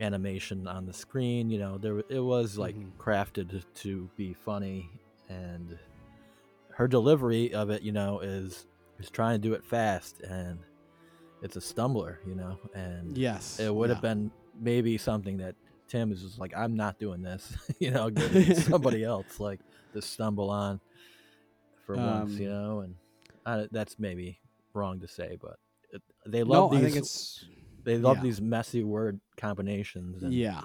[0.00, 1.48] animation on the screen.
[1.48, 2.90] You know, there it was like Mhm.
[2.98, 4.90] crafted to be funny,
[5.28, 5.78] and
[6.74, 8.66] her delivery of it, you know, is
[9.02, 10.58] is trying to do it fast, and
[11.42, 15.54] it's a stumbler, you know, and Yes, it would have been maybe something that
[15.88, 19.60] Tim is just like, I'm not doing this, you know, give somebody else like
[19.92, 20.80] to stumble on
[21.84, 22.94] for once, you Um, know, and
[23.44, 24.38] I, that's maybe
[24.74, 25.56] wrong to say, but
[25.92, 27.44] it, they No, love I these.
[27.84, 28.22] they love yeah.
[28.22, 30.22] these messy word combinations.
[30.22, 30.62] And yeah.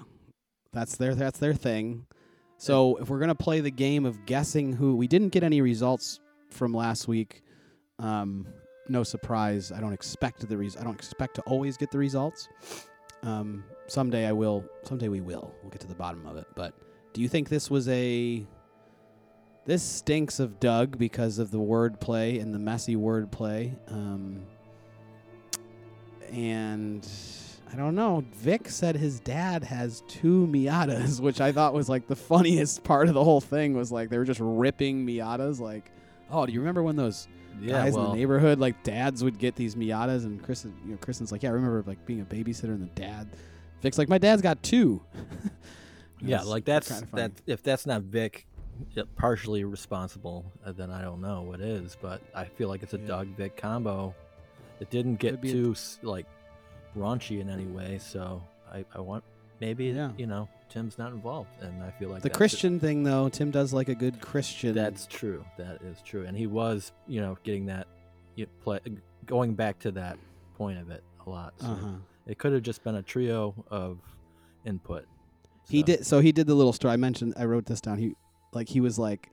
[0.72, 2.06] That's their that's their thing.
[2.56, 6.20] So if we're gonna play the game of guessing who, we didn't get any results
[6.50, 7.42] from last week.
[7.98, 8.46] Um,
[8.88, 9.72] no surprise.
[9.72, 12.48] I don't expect the res- I don't expect to always get the results.
[13.22, 14.64] Um, someday I will.
[14.82, 15.52] Someday we will.
[15.62, 16.46] We'll get to the bottom of it.
[16.54, 16.74] But
[17.12, 18.46] do you think this was a?
[19.66, 23.76] This stinks of Doug because of the wordplay and the messy wordplay.
[23.92, 24.46] Um,
[26.32, 27.06] and
[27.70, 28.24] I don't know.
[28.32, 33.08] Vic said his dad has two Miatas, which I thought was like the funniest part
[33.08, 33.74] of the whole thing.
[33.74, 35.60] Was like they were just ripping Miatas.
[35.60, 35.90] Like,
[36.30, 37.28] oh, do you remember when those
[37.60, 40.24] yeah, guys in well, the neighborhood, like dads, would get these Miatas?
[40.24, 43.00] And Chris, you know, Kristen's like, yeah, I remember like being a babysitter and the
[43.00, 43.28] dad.
[43.82, 45.02] Vic's like, my dad's got two.
[46.20, 47.32] yeah, like that's that.
[47.46, 48.46] If that's not Vic,
[49.16, 51.96] partially responsible, uh, then I don't know what is.
[52.00, 53.06] But I feel like it's a Yeah.
[53.06, 54.14] Doug Vic combo.
[54.80, 56.26] It didn't get be a- too like
[56.96, 58.42] raunchy in any way, so
[58.72, 59.24] I, I want
[59.60, 60.10] maybe Yeah.
[60.16, 62.34] you know Tim's not involved, and I feel like The it.
[62.34, 64.74] Christian thing, though, Tim does like a good Christian.
[64.74, 65.44] That's true.
[65.56, 67.86] That is true, and he was you know getting that
[68.62, 68.80] play
[69.26, 70.18] going back to that
[70.56, 71.54] point of it a lot.
[71.60, 71.88] So uh huh.
[72.26, 73.98] It could have just been a trio of
[74.66, 75.06] input.
[75.68, 76.04] He did.
[76.06, 76.92] So he did the little story.
[76.92, 77.34] I mentioned.
[77.38, 77.98] I wrote this down.
[77.98, 78.14] He,
[78.52, 79.30] like, he was like,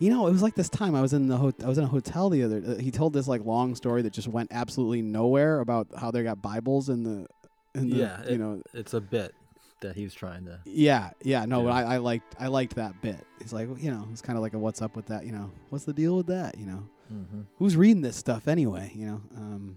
[0.00, 1.84] you know, it was like this time I was in the ho- I was in
[1.84, 2.62] a hotel the other.
[2.66, 6.22] Uh, he told this like long story that just went absolutely nowhere about how they
[6.24, 7.26] got Bibles in the,
[7.74, 9.34] in the, Yeah, you it- know, It's a bit.
[9.82, 10.58] That he was trying to.
[10.64, 13.24] Yeah, yeah, no, but I, I liked I liked that bit.
[13.40, 15.50] He's like, you know, it's kind of like a what's up with that, you know,
[15.70, 17.42] what's the deal with that, you know, Mm-hmm.
[17.58, 19.20] who's reading this stuff anyway, you know.
[19.36, 19.76] Um,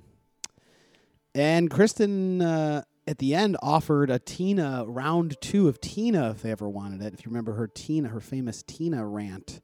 [1.34, 6.52] and Kristen uh, at the end offered a Tina round two of Tina if they
[6.52, 7.14] ever wanted it.
[7.14, 9.60] If you remember her Tina, her famous Tina rant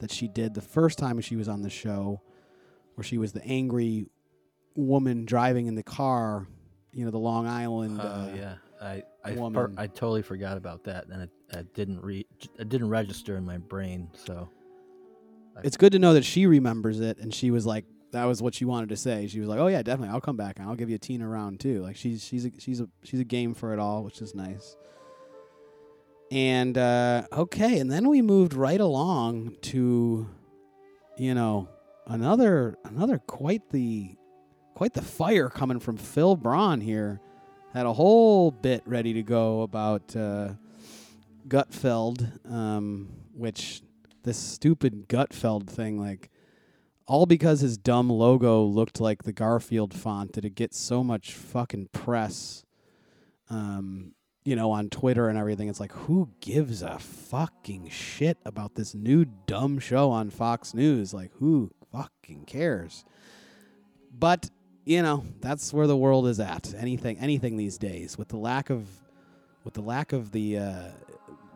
[0.00, 2.20] that she did the first time she was on the show,
[2.96, 4.06] where she was the angry
[4.74, 6.48] woman driving in the car,
[6.92, 8.00] you know, the Long Island.
[8.02, 12.00] Oh uh, yeah, I I, per- I totally forgot about that, and it, it didn't
[12.02, 12.26] re
[12.58, 14.08] it didn't register in my brain.
[14.14, 14.48] So.
[15.62, 18.54] It's good to know that she remembers it and she was like that was what
[18.54, 19.26] she wanted to say.
[19.28, 21.22] She was like oh yeah definitely i'll come back and i'll give you a teen
[21.22, 21.82] round too.
[21.82, 24.76] Like she's she's a, she's a she's a game for it all which is nice.
[26.32, 30.28] And uh okay and then we moved right along to
[31.16, 31.68] you know
[32.06, 34.16] another another quite the
[34.74, 37.20] quite the fire coming from phil braun here
[37.74, 40.50] had a whole bit ready to go about uh
[41.48, 43.82] gutfeld um which
[44.24, 46.30] this stupid Gutfeld thing, like
[47.06, 51.34] all because his dumb logo looked like the Garfield font, did it get so much
[51.34, 52.64] fucking press,
[53.50, 54.12] um,
[54.44, 55.68] you know, on Twitter and everything.
[55.68, 61.12] It's like, who gives a fucking shit about this new dumb show on Fox News?
[61.12, 63.04] Like, who fucking cares?
[64.18, 64.48] But
[64.84, 66.74] you know, that's where the world is at.
[66.74, 68.86] Anything, anything these days, with the lack of,
[69.64, 70.82] with the lack of the uh,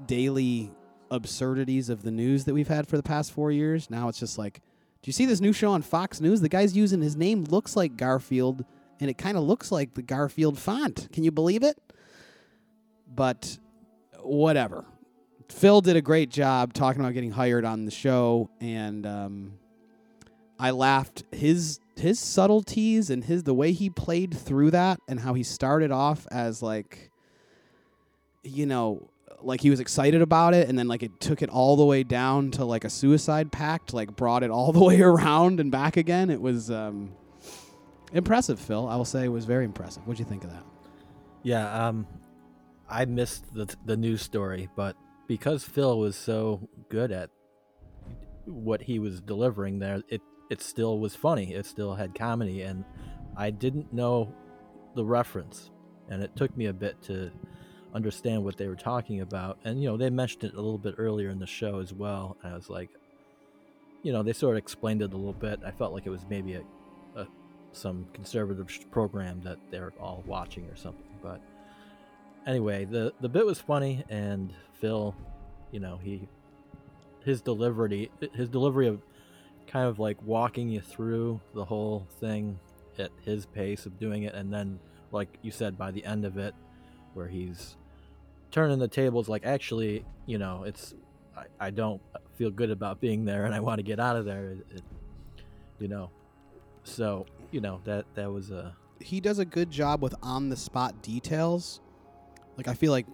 [0.06, 0.70] daily
[1.10, 3.90] absurdities of the news that we've had for the past four years.
[3.90, 4.60] Now it's just like,
[5.02, 6.40] do you see this new show on Fox News?
[6.40, 8.64] The guy's using his name looks like Garfield,
[9.00, 11.08] and it kind of looks like the Garfield font.
[11.12, 11.78] Can you believe it?
[13.14, 13.58] But
[14.20, 14.84] whatever.
[15.48, 19.52] Phil did a great job talking about getting hired on the show, and um,
[20.58, 21.24] I laughed.
[21.32, 25.90] His his subtleties and his the way he played through that, and how he started
[25.90, 27.10] off as like,
[28.42, 29.10] you know,
[29.42, 32.02] like he was excited about it and then like it took it all the way
[32.02, 35.96] down to like a suicide pact like brought it all the way around and back
[35.96, 36.30] again.
[36.30, 37.12] It was um
[38.12, 38.88] impressive phil.
[38.88, 40.06] I will say it was very impressive.
[40.06, 40.64] What'd you think of that?
[41.42, 42.06] Yeah, um,
[42.88, 47.30] I missed the the news story, but because Phil was so good at
[48.46, 51.54] what he was delivering there, it it still was funny.
[51.54, 52.84] It still had comedy, and
[53.37, 54.32] I didn't know
[54.94, 55.70] the reference,
[56.08, 57.30] and it took me a bit to
[57.94, 59.58] understand what they were talking about.
[59.64, 62.37] And you know, they mentioned it a little bit earlier in the show as well.
[62.42, 62.90] And I was like,
[64.02, 65.61] you know, they sort of explained it a little bit.
[65.64, 66.62] I felt like it was maybe a,
[67.16, 67.26] a
[67.72, 71.04] some conservative program that they're all watching or something.
[71.22, 71.40] But
[72.46, 75.14] anyway, the the bit was funny, and Phil,
[75.72, 76.28] you know, he
[77.24, 79.02] his delivery his delivery of
[79.68, 82.59] kind of like walking you through the whole thing
[82.98, 84.78] at his pace of doing it, and then
[85.12, 86.54] like you said, by the end of it,
[87.14, 87.76] where he's
[88.50, 90.94] turning the tables, like actually, you know, it's
[91.37, 92.00] I, I don't
[92.37, 94.50] feel good about being there, and I want to get out of there.
[94.50, 94.83] It, it,
[95.78, 96.11] you know,
[96.88, 100.57] so you know that that was a he does a good job with on the
[100.57, 101.81] spot details
[102.57, 103.07] like i feel like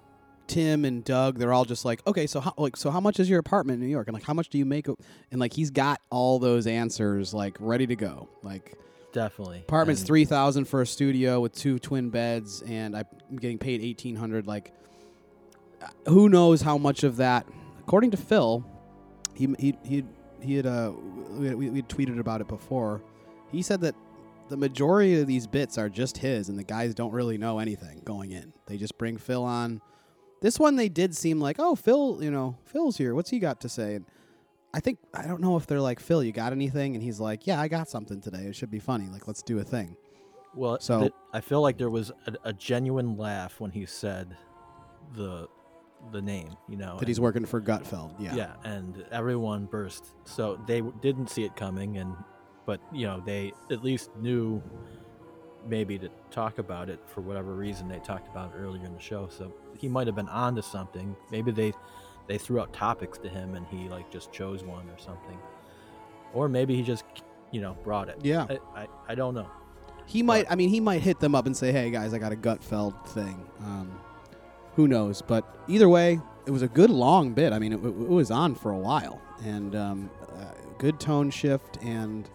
[0.46, 3.30] tim and doug they're all just like okay so how like so how much is
[3.30, 5.70] your apartment in new york and like how much do you make and like he's
[5.70, 8.76] got all those answers like ready to go like
[9.14, 13.58] definitely Apartment's and- three thousand for a studio with two twin beds, and I'm getting
[13.58, 14.46] paid eighteen hundred.
[14.46, 14.72] Like,
[15.80, 17.46] uh, who knows how much of that?
[17.80, 18.64] According to Phil,
[19.34, 20.04] he he he
[20.40, 20.92] he had uh
[21.30, 23.00] we had, we had tweeted about it before.
[23.50, 23.94] He said that
[24.48, 28.02] the majority of these bits are just his, and the guys don't really know anything
[28.04, 28.52] going in.
[28.66, 29.80] They just bring Phil on.
[30.40, 33.14] This one they did seem like, oh, Phil, you know, Phil's here.
[33.14, 33.94] What's he got to say?
[33.96, 34.04] And
[34.74, 36.94] I think I don't know if they're like, Phil, you got anything?
[36.94, 38.46] And he's like, Yeah, I got something today.
[38.46, 39.06] It should be funny.
[39.08, 39.96] Like, let's do a thing.
[40.54, 44.36] Well, So- th- I feel like there was a, a genuine laugh when he said
[45.14, 45.48] the
[46.12, 46.54] the name.
[46.68, 48.14] You know That he's working for Gutfeld.
[48.18, 48.34] Yeah.
[48.34, 50.04] yeah, and everyone burst.
[50.24, 52.14] So they w- didn't see it coming, and
[52.66, 54.62] but you know they at least knew
[55.66, 59.00] maybe to talk about it for whatever reason they talked about it earlier in the
[59.00, 59.28] show.
[59.28, 61.16] So he might have been onto something.
[61.30, 61.72] Maybe they
[62.26, 65.38] they threw out topics to him and he like just chose one or something,
[66.32, 67.04] or maybe he just
[67.50, 68.18] you know brought it.
[68.22, 68.46] Yeah.
[68.48, 69.50] I I, I don't know.
[70.06, 70.50] He might.
[70.50, 73.06] I mean, he might hit them up and say, "Hey guys, I got a Gutfeld
[73.06, 73.98] thing." Um,
[74.74, 75.22] who knows?
[75.22, 77.52] But either way, it was a good long bit.
[77.52, 80.44] I mean, it, it was on for a while, and um, uh,
[80.78, 81.78] good tone shift.
[81.82, 82.28] And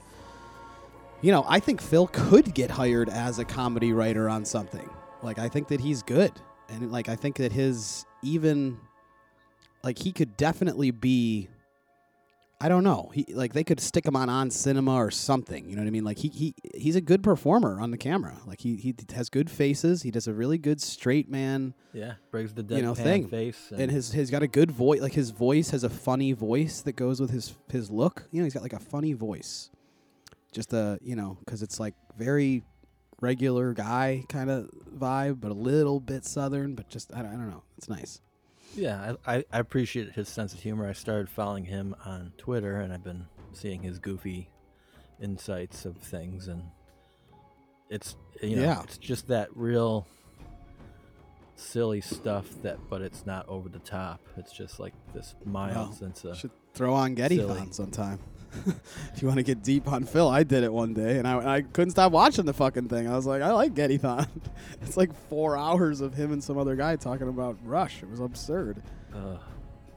[1.21, 4.89] you know, I think Phil could get hired as a comedy writer on something.
[5.21, 6.31] Like, I think that he's good,
[6.69, 8.77] and like, I think that his even
[9.83, 11.49] like he could definitely be
[12.61, 13.09] I don't know.
[13.13, 15.69] He like they could stick him on on cinema or something.
[15.69, 16.03] You know what I mean?
[16.03, 18.35] Like he he he's a good performer on the camera.
[18.45, 20.01] Like he he has good faces.
[20.01, 23.29] He does a really good straight man, Yeah, brings the deadpan You know, thing.
[23.29, 23.71] face.
[23.73, 24.99] and his he's got a good voice.
[24.99, 28.27] Like his voice has a funny voice that goes with his his look.
[28.31, 29.69] You know, he's got like a funny voice.
[30.51, 32.63] Just a you know because it's like very
[33.21, 36.75] regular guy kind of vibe, but a little bit southern.
[36.75, 37.63] But just I don't, I don't know.
[37.77, 38.21] It's nice.
[38.75, 40.87] Yeah, I, I, I appreciate his sense of humor.
[40.87, 44.49] I started following him on Twitter, and I've been seeing his goofy
[45.21, 46.61] insights of things, and
[47.89, 48.81] it's you know Yeah.
[48.83, 50.05] it's just that real
[51.55, 54.21] silly stuff that, but it's not over the top.
[54.37, 57.67] It's just like this mild Well, sense of Should throw on Geddy silly.
[57.71, 58.19] Sometime.
[59.13, 61.55] if you want to get deep on Phil, I did it one day, and I,
[61.57, 63.07] I couldn't stop watching the fucking thing.
[63.07, 64.27] I was like, I like Geddy Thon.
[64.81, 68.01] it's like four hours of him and some other guy talking about Rush.
[68.03, 68.81] It was absurd.
[69.13, 69.37] uh,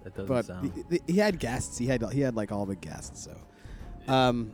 [0.05, 0.85] that doesn't But sound.
[0.91, 1.79] he, he had guests.
[1.79, 3.23] He had he had like all the guests.
[3.25, 4.53] So, um,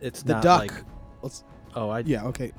[0.00, 0.60] It's the duck.
[0.60, 0.72] like
[1.22, 1.42] let's
[1.74, 2.52] oh I yeah okay.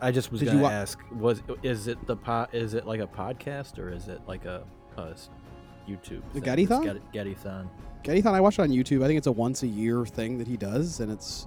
[0.00, 3.00] I just was Did gonna wa- ask was is it the po- is it like
[3.00, 4.64] a podcast or is it like a
[5.88, 6.20] YouTube?
[6.34, 6.40] The?
[6.40, 6.82] Geddy-thon?
[6.84, 7.70] Geddy, Geddy-thon.
[8.04, 8.34] Thon.
[8.34, 9.02] I watch it on YouTube.
[9.02, 11.46] I think it's a once a year thing that he does, and it's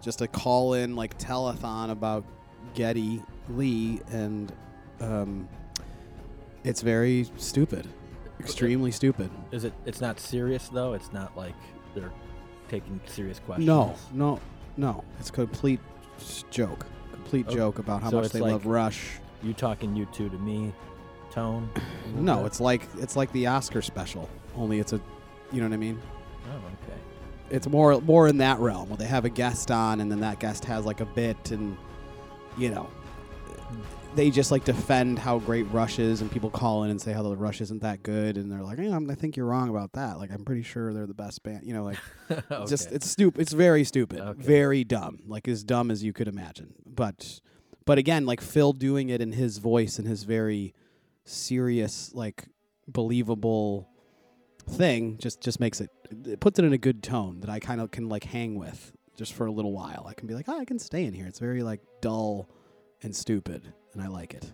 [0.00, 2.24] just a call in like telethon about
[2.74, 4.52] Geddy Lee, and
[5.00, 5.48] um,
[6.64, 7.86] it's very stupid,
[8.40, 9.30] extremely stupid.
[9.50, 9.72] Is it?
[9.86, 10.94] It's not serious though.
[10.94, 11.54] It's not like
[11.94, 12.12] they're
[12.68, 13.66] taking serious questions.
[13.66, 14.40] No, no,
[14.76, 15.04] no.
[15.20, 15.80] It's a complete
[16.50, 16.86] joke.
[17.12, 17.56] Complete Okay.
[17.56, 19.18] joke about how So much they like- love Rush.
[19.42, 20.72] You talking you two to me,
[21.32, 21.68] tone?
[22.14, 22.46] No, bit?
[22.46, 24.28] it's like it's like the Oscar special.
[24.56, 25.00] Only it's a,
[25.52, 26.00] you know what I mean.
[26.50, 26.98] Oh, okay.
[27.50, 30.40] It's more more in that realm where they have a guest on, and then that
[30.40, 31.76] guest has like a bit, and
[32.56, 32.88] you know,
[34.14, 37.22] they just like defend how great Rush is, and people call in and say how
[37.22, 39.92] the Rush isn't that good, and they're like, "Eh, I'm- I think you're wrong about
[39.92, 40.18] that.
[40.18, 41.66] Like, I'm pretty sure they're the best band.
[41.66, 41.98] You know, like
[42.30, 42.42] okay.
[42.50, 43.40] it's just it's stupid.
[43.40, 44.42] It's very stupid, Okay.
[44.42, 46.74] very dumb, like as dumb as you could imagine.
[46.86, 47.40] But
[47.84, 50.74] but again, like Phil doing it in his voice and his very
[51.24, 52.48] serious, like
[52.86, 53.88] believable
[54.68, 55.90] thing just just makes it
[56.26, 58.92] it puts it in a good tone that I kind of can like hang with
[59.16, 60.06] just for a little while.
[60.08, 61.26] I can be like, oh, I can stay in here.
[61.26, 62.48] It's very like dull
[63.02, 64.52] and stupid, and I like it.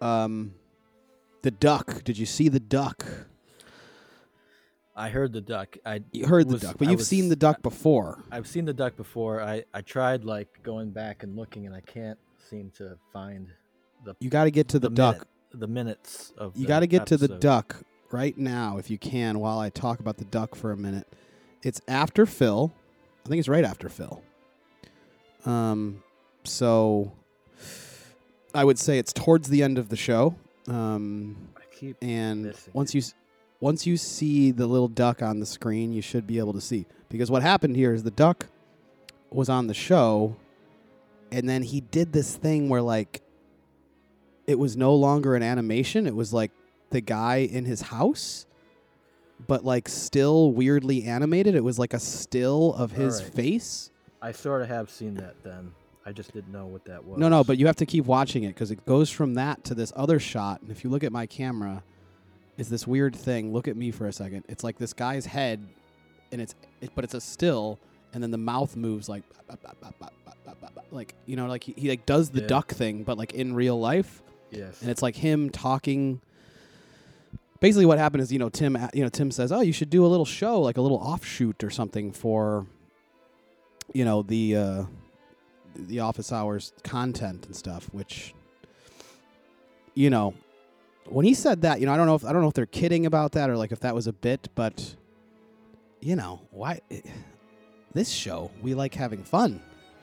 [0.00, 0.54] Um,
[1.42, 2.02] the duck.
[2.04, 3.04] Did you see the duck?
[4.94, 5.76] I heard the duck.
[5.84, 8.22] I You heard was- the duck, but I you've was- seen the duck before.
[8.30, 9.42] I've seen the duck before.
[9.42, 13.48] I I tried like going back and looking, and I can't seem to find
[14.04, 15.14] the You got to get to the, duck.
[15.16, 16.56] minute- the minutes of.
[16.56, 17.76] You got to get to the duck
[18.16, 21.06] right now if you can while I talk about the duck for a minute.
[21.62, 22.72] It's after Phil.
[23.24, 24.22] I think it's right after Phil.
[25.44, 26.02] Um
[26.44, 27.12] so
[28.54, 30.34] I would say it's towards the end of the show.
[30.66, 32.94] Um I keep and once it.
[32.94, 33.02] you
[33.60, 36.86] once you see the little duck on the screen, you should be able to see
[37.10, 38.46] because what happened here is the duck
[39.30, 40.36] was on the show,
[41.30, 43.22] and then he did this thing where like
[44.46, 46.50] it was no longer an animation; it was like
[46.96, 48.46] the guy in his house,
[49.46, 51.54] but like still weirdly animated.
[51.54, 53.34] It was like a still of his Alright.
[53.34, 53.90] face.
[54.22, 55.34] I sort of have seen that.
[55.44, 55.72] Then
[56.06, 57.18] I just didn't know what that was.
[57.18, 59.74] No, no, but you have to keep watching it because it goes from that to
[59.74, 60.62] this other shot.
[60.62, 61.82] And if you look at my camera,
[62.56, 63.52] it's this weird thing.
[63.52, 64.44] Look at me for a second.
[64.48, 65.60] It's like this guy's head,
[66.32, 67.78] and it's it, but it's a still,
[68.14, 69.22] and then the mouth moves like
[70.90, 72.46] like you know like he, he like does the Yeah.
[72.46, 76.22] duck thing, but like in real life, yes, and it's like him talking.
[77.60, 80.04] Basically, what happened is you know Tim you know Tim says, "Oh, you should do
[80.04, 82.66] a little show, like a little offshoot or something for,
[83.92, 84.84] you know the." uh
[85.78, 88.34] the office hours content and stuff which
[89.94, 90.34] you know
[91.06, 92.66] when he said that you know i don't know if i don't know if they're
[92.66, 94.96] kidding about that or like if that was a bit but
[96.00, 96.80] you know why
[97.92, 99.60] this show we like having fun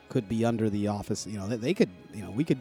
[0.08, 2.60] could be under the office you know they, they could you know we could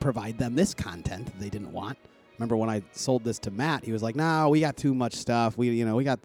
[0.00, 1.98] provide them this content they didn't want
[2.38, 5.14] remember when i sold this to matt he was like no we got too much
[5.14, 6.20] stuff we you know we got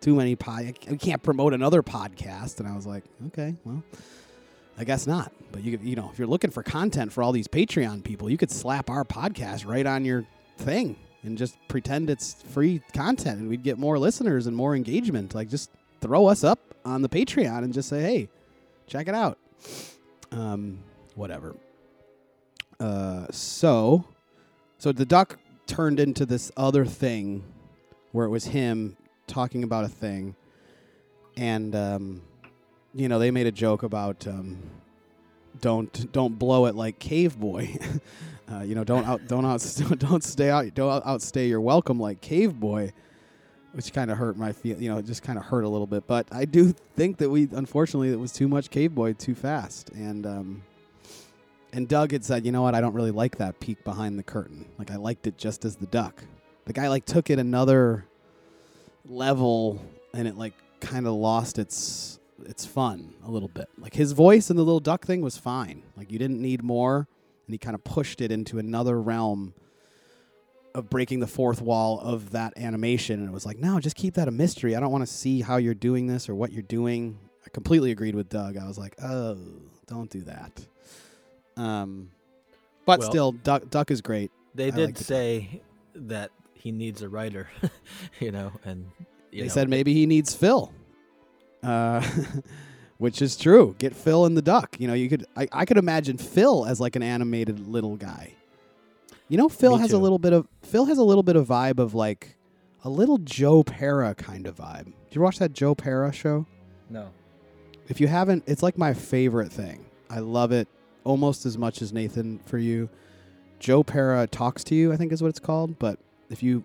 [0.00, 3.82] too many pod we can't promote another podcast and i was like okay well
[4.78, 5.32] I guess not.
[5.50, 8.38] But you you know, if you're looking for content for all these Patreon people, you
[8.38, 10.24] could slap our podcast right on your
[10.58, 15.34] thing and just pretend it's free content and we'd get more listeners and more engagement.
[15.34, 15.70] Like just
[16.00, 18.28] throw us up on the Patreon and just say, "Hey,
[18.86, 19.38] check it out."
[20.30, 20.78] Um
[21.14, 21.54] whatever.
[22.80, 24.04] Uh so
[24.78, 25.38] so the duck
[25.72, 27.42] turned into this other thing
[28.12, 28.96] where it was him
[29.26, 30.34] talking about a thing
[31.36, 32.22] and um
[32.94, 34.58] you know, they made a joke about um,
[35.60, 37.76] don't don't blow it like Cave Boy.
[38.52, 39.64] uh, you know, don't out don't out
[39.98, 42.92] don't stay out don't out- outstay your welcome like Cave Boy.
[43.72, 44.80] which kind of hurt my feel.
[44.80, 46.06] You know, it just kind of hurt a little bit.
[46.06, 49.90] But I do think that we, unfortunately, it was too much Cave Boy too fast,
[49.90, 50.62] and um,
[51.72, 54.22] and Doug had said, you know what, I don't really like that peek behind the
[54.22, 54.66] curtain.
[54.78, 56.22] Like I liked it just as the duck.
[56.66, 58.04] The guy like took it another
[59.06, 59.80] level,
[60.14, 63.68] and it like kind of lost its its fun a little bit.
[63.78, 65.82] Like his voice and the little duck thing was fine.
[65.96, 67.08] Like you didn't need more,
[67.46, 69.54] and he kind of pushed it into another realm
[70.74, 74.14] of breaking the fourth wall of that animation and it was like no just keep
[74.14, 76.62] that a mystery i don't want to see how you're doing this or what you're
[76.62, 79.36] doing i completely agreed with doug i was like oh
[79.86, 80.64] don't do that
[81.56, 82.10] um
[82.84, 84.30] but Well- still duck, duck is great.
[84.54, 85.04] They I did liked it.
[85.04, 85.62] say
[85.94, 87.48] that he needs a writer,
[88.20, 88.90] you know, and
[89.30, 90.72] you they know, said maybe he needs phil
[91.62, 92.02] uh
[92.98, 93.74] which is true.
[93.78, 94.76] Get phil in the duck.
[94.78, 98.34] You know you could I, I could imagine phil as like an animated little guy.
[99.28, 101.46] You know phil Me has a little bit of phil has a little bit of
[101.48, 102.36] vibe of like
[102.84, 104.84] a little joe Pera kind of vibe.
[104.86, 106.46] Did you watch that joe Pera show?
[106.90, 107.08] No.
[107.88, 109.84] if you haven't it's like my favorite thing.
[110.10, 110.68] I love it
[111.04, 112.88] almost as much as nathan for you.
[113.58, 115.98] Joe Pera talks to you i think is what it's called but
[116.30, 116.64] if you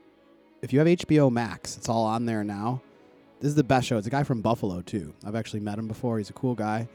[0.64, 2.82] if you have hbo max it's all on there now.
[3.40, 4.00] This is the best show.
[4.00, 5.14] It's a guy from buffalo too.
[5.24, 6.18] I've actually met him before.
[6.18, 6.88] He's a cool guy.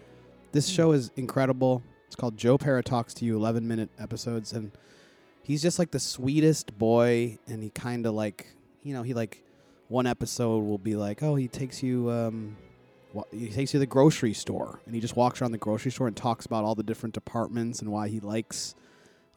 [0.50, 1.84] This show is incredible.
[2.08, 4.72] It's called joe Pera talks to you 11 minute episodes and
[5.42, 8.48] he's just like the sweetest boy and he kind of like
[8.82, 9.42] you know he like
[9.88, 12.56] one episode will be like oh he takes you um
[13.30, 16.06] he takes you to the grocery store and he just walks around the grocery store
[16.06, 18.74] and talks about all the different departments and why he likes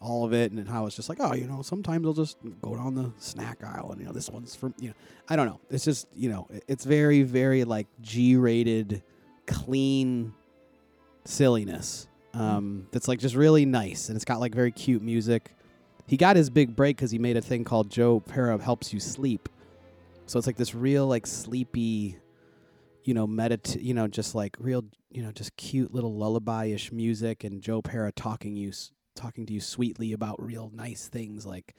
[0.01, 2.75] all of it and how it's just like oh you know sometimes i'll just go
[2.75, 4.93] down the snack aisle and you know this one's from you know.
[5.27, 5.59] I don't know.
[5.69, 9.01] It's just you know it's very very like g-rated
[9.47, 10.33] clean
[11.23, 15.51] silliness um, that's like just really nice and it's got like very cute music.
[16.07, 18.99] He got his big break because he made a thing called joe Pera helps you
[18.99, 19.49] sleep.
[20.27, 22.17] So it's like this real like sleepy
[23.05, 27.43] you know medit you know just like real you know just cute little lullaby-ish music
[27.43, 28.73] and joe Pera talking you
[29.15, 31.75] talking to you sweetly about real nice things like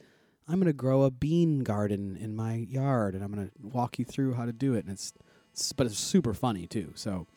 [0.47, 3.99] i'm going to grow a bean garden in my yard and i'm going to walk
[3.99, 5.13] you through how to do it and it's,
[5.51, 7.27] it's but it's super funny too so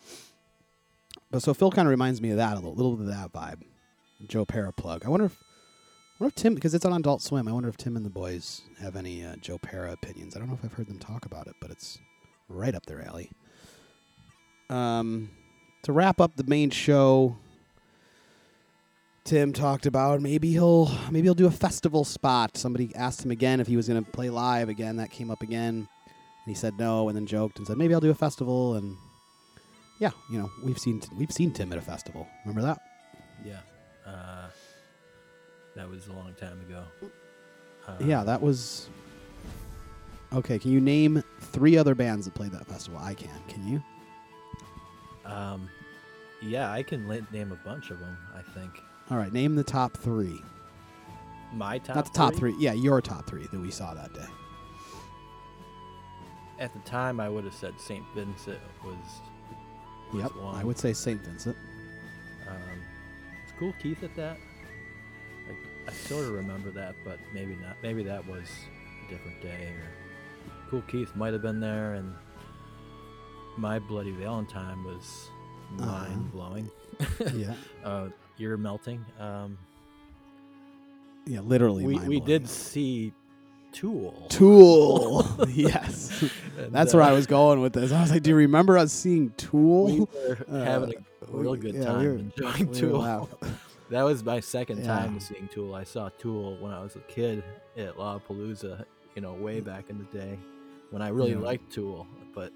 [1.31, 3.33] but so phil kind of reminds me of that a little, little bit of that
[3.33, 3.63] vibe
[4.29, 5.37] joe Pera plug i wonder if
[6.21, 8.11] I wonder if Tim, because it's on Adult Swim, I wonder if Tim and the
[8.11, 10.37] boys have any uh, Joe Pera opinions.
[10.37, 11.99] I don't know if I've heard them talk about it, but it's
[12.47, 13.31] right up their alley.
[14.71, 15.31] Um,
[15.83, 17.37] to wrap up the main show,
[19.25, 22.57] Tim talked about maybe he'll maybe he'll do a festival spot.
[22.57, 24.97] Somebody asked him again if he was going to play live again.
[24.97, 28.01] That came up again, and he said no, and then joked and said maybe I'll
[28.01, 28.77] do a festival.
[28.77, 28.97] And
[29.99, 32.29] yeah, you know we've seen we've seen Tim at a festival.
[32.45, 32.81] Remember that?
[33.45, 33.61] Yeah.
[34.07, 34.49] Uh,
[35.77, 36.85] that was a long time ago.
[37.87, 38.89] Uh, Yeah, that was.
[40.33, 43.01] Okay, can you name three other bands that played that festival?
[43.03, 43.31] I can.
[43.49, 43.83] Can you?
[45.31, 45.69] Um,
[46.43, 48.17] yeah, I can name a bunch of them.
[48.35, 50.43] I think All right, name the top three.
[51.53, 51.97] my top.
[51.97, 52.55] Not the top three.
[52.59, 54.27] Yeah, your top three that we saw that day.
[56.59, 58.95] At the time, I would have said Saint Vincent was.
[60.13, 60.55] was Yep, One.
[60.57, 61.21] I would say St.
[61.23, 61.57] Vincent.
[62.49, 62.57] Um,
[63.47, 64.37] is Kool Keith at that?
[65.49, 65.57] Like,
[65.89, 67.77] I sort of remember that, but maybe not.
[67.83, 68.49] Maybe that was
[69.07, 69.69] a different day.
[69.69, 72.15] Or Kool Keith might have been there, and
[73.57, 75.29] My Bloody Valentine was
[75.79, 75.87] Uh-huh.
[75.87, 76.71] mind blowing.
[77.35, 79.05] yeah, uh, ear melting.
[79.19, 79.59] Um,
[81.27, 81.85] yeah, literally.
[81.85, 83.13] we we did see
[83.73, 84.27] Tool.
[84.31, 85.25] Tool.
[85.49, 86.25] yes,
[86.59, 87.93] And, that's uh, where I was going with this.
[87.93, 89.85] I was like, "Do you remember us seeing Tool?
[89.87, 93.29] We Tool?" were Uh, having a real good yeah, time we were- enjoying we Tool.
[93.91, 95.75] That was my second time seeing Tool.
[95.75, 97.43] I saw Tool when I was a kid
[97.77, 98.85] at Lollapalooza,
[99.17, 100.39] you know, way back in the day
[100.91, 101.39] when I really Yeah.
[101.39, 102.07] liked Tool.
[102.35, 102.53] But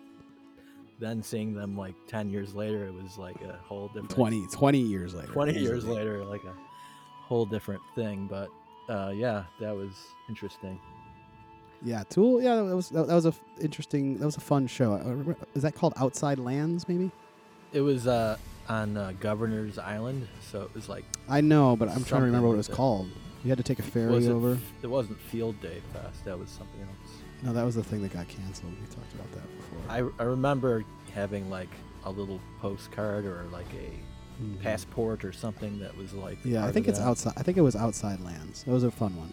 [0.98, 4.78] then seeing them like 10 years later, it was like a whole different 20, 20
[4.78, 5.32] years later.
[5.32, 6.54] 20 years later, like a
[7.22, 8.28] whole different thing.
[8.28, 8.48] But
[8.88, 9.92] uh, yeah, that was
[10.28, 10.80] interesting.
[11.82, 12.40] Yeah, Tool.
[12.42, 14.18] Yeah, that was that, that was a interesting.
[14.18, 14.94] That was a fun show.
[14.94, 16.88] Uh, re- Is that called Outside Lands?
[16.88, 17.10] Maybe.
[17.72, 18.38] It was uh,
[18.68, 22.48] on uh, Governor's Island, so it was like I know, but I'm trying to remember
[22.48, 23.08] what it was called.
[23.42, 24.58] You had to take a ferry it, over.
[24.82, 26.24] it wasn't Field Day Fest.
[26.24, 27.23] That was something else.
[27.44, 28.72] No, that was the thing that got canceled.
[28.80, 29.78] We talked about that before.
[30.18, 30.84] I, I remember
[31.14, 31.68] having like
[32.04, 33.90] a little postcard or like a
[34.42, 34.60] Mhm.
[34.62, 37.06] passport or something that was like Yeah, I think it's that.
[37.06, 37.34] outside.
[37.36, 38.64] I think it was Outside Lands.
[38.64, 39.32] That was a fun one.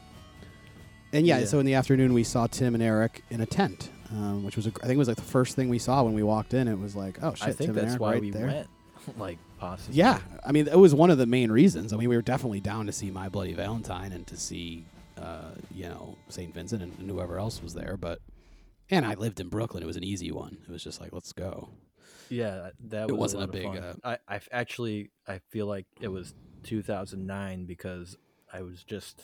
[1.11, 1.45] And yeah, Yeah.
[1.45, 4.67] so in the afternoon we saw Tim and Eric in a tent, um, which was
[4.67, 6.67] a, I think it was like the first thing we saw when we walked in.
[6.67, 8.45] It was like, oh shit, I think Tim and that's Eric why right we there.
[8.45, 8.67] went
[9.17, 11.93] like possibly Yeah, I mean, it was one of the main reasons.
[11.93, 14.85] I mean, we were definitely down to see My Bloody Valentine and to see,
[15.21, 17.97] uh, you know, Saint Vincent and, and whoever else was there.
[17.97, 18.19] But
[18.89, 19.83] And I lived in Brooklyn.
[19.83, 20.57] It was an easy one.
[20.67, 21.69] It was just like, let's go.
[22.29, 25.85] Yeah, that It was wasn't a of big, uh, I I actually I feel like
[25.99, 28.17] it was 2009 because
[28.53, 29.21] I was just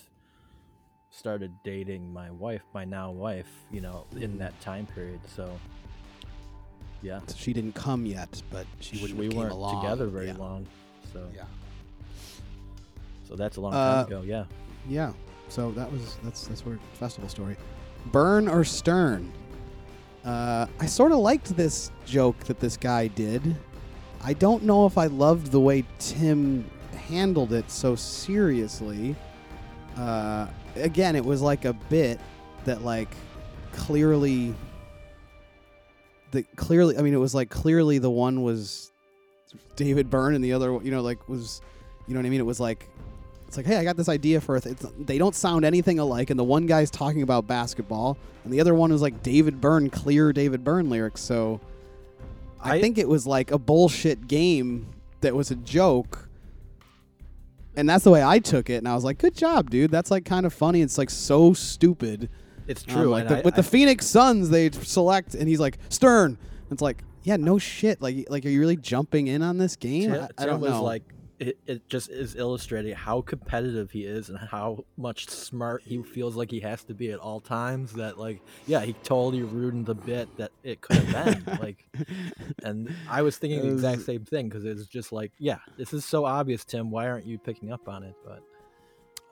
[1.09, 3.47] started dating my wife, my now wife.
[3.71, 5.21] You know, in that time period.
[5.35, 5.57] So
[7.01, 9.81] yeah, So she didn't come yet, but she wouldn't we weren't along.
[9.83, 10.37] together very yeah.
[10.37, 10.67] long.
[11.13, 11.43] So Yeah.
[13.27, 14.21] so that's a long Uh, time ago.
[14.25, 14.45] Yeah.
[14.87, 15.13] Yeah.
[15.49, 17.57] So that was that's that's where festival story.
[18.07, 19.31] Byrne or Stern.
[20.23, 23.55] Uh, I sort of liked this joke that this guy did.
[24.21, 26.69] I don't know if I loved the way Tim
[27.07, 29.15] handled it so seriously.
[29.95, 32.19] Uh, again, it was like a bit
[32.65, 33.09] that like
[33.71, 34.53] clearly
[36.31, 38.91] that clearly I mean it was like clearly the one was
[39.75, 41.61] David Byrne and the other you know like was
[42.07, 42.89] you know what I mean it was like
[43.47, 44.65] it's like, hey, I got this idea for it's,
[44.99, 48.75] they don't sound anything alike, and the one guy's talking about basketball, and the other
[48.75, 51.21] one is like David Byrne, clear David Byrne lyrics.
[51.21, 51.59] So,
[52.59, 54.87] I, I- think it was like a bullshit game
[55.21, 56.27] that was a joke,
[57.75, 58.75] and that's the way I took it.
[58.75, 59.91] And I was like, good job, dude.
[59.91, 60.81] That's like kind of funny.
[60.81, 62.29] It's like so stupid.
[62.67, 63.05] It's Um, true.
[63.09, 66.37] like the, I- with I- the Phoenix Suns, they select, and he's like Stern.
[66.69, 68.01] It's like, yeah, no shit.
[68.01, 70.11] Like, like, are you really jumping in on this game?
[70.13, 70.83] I, I don't know.
[70.83, 71.03] like
[71.39, 76.35] it, it just is illustrating how competitive he is and how much smart he feels
[76.35, 79.93] like he has to be at all times that like yeah he totally ruined the
[79.93, 81.85] bit that it could have been like
[82.63, 86.03] and i was thinking the exact same thing because it's just like yeah this is
[86.03, 88.41] so obvious tim why aren't you picking up on it but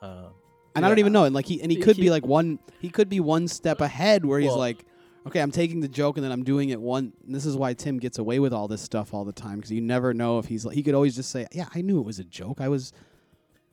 [0.00, 0.28] uh
[0.76, 1.24] and I don't even know.
[1.24, 2.58] And like he and he he- could be like one.
[2.80, 4.84] He could be one step ahead where he's Well- like,
[5.26, 7.12] okay, I'm taking the joke and then I'm doing it one.
[7.26, 9.80] This is why Tim gets away with all this stuff all the time because you
[9.80, 10.74] never know if he's like.
[10.74, 12.60] He could always just say, yeah, I knew it was a joke.
[12.60, 12.92] I was.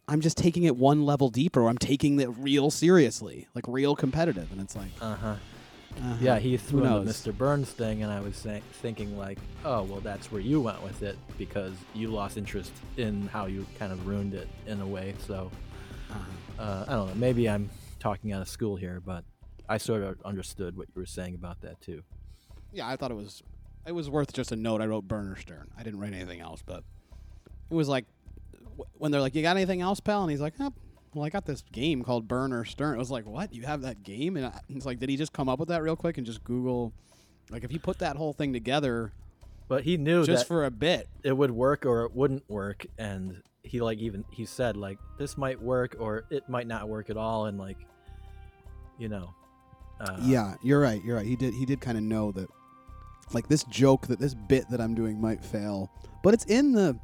[0.06, 1.62] I'm just taking it one level deeper.
[1.62, 4.52] Or I'm taking it real seriously, like real competitive.
[4.52, 5.36] And it's like, uh-huh
[5.98, 6.16] uh-huh.
[6.20, 10.00] yeah he threw the mr burns thing and i was saying, thinking like oh well
[10.00, 14.08] that's where you went with it because you lost interest in how you kind of
[14.08, 15.52] ruined it in a way so
[16.10, 16.62] Uh-huh.
[16.64, 17.16] uh, I don't know.
[17.16, 19.24] Maybe I'm talking out of school here, but
[19.68, 22.04] I sort of understood what you were saying about that too.
[22.72, 23.44] Yeah, I thought it was
[23.86, 24.82] it was worth just a note.
[24.82, 25.70] I wrote Burner Stern.
[25.78, 26.84] I didn't write anything else, but
[27.70, 28.06] it was like
[28.98, 30.74] when they're like, "You got anything else, pal?" And he's like, oh,
[31.14, 33.54] "Well, I got this game called Burner Stern." It was like, "What?
[33.54, 35.82] You have that game?" And I, it's like, did he just come up with that
[35.84, 36.94] real quick and just Google?
[37.50, 39.12] Like, if he put that whole thing together
[39.68, 43.42] But he knew just for a bit, it would work or it wouldn't work, and
[43.64, 47.18] he like even he said like this might work or it might not work at
[47.18, 47.78] all, and like
[48.98, 49.34] you know,
[50.00, 51.04] uh, yeah, you're right.
[51.04, 51.26] You're right.
[51.26, 51.54] He did.
[51.54, 52.50] He did kind of know that,
[53.34, 55.92] like this joke that this bit that I'm doing might fail,
[56.24, 56.98] but it's in the.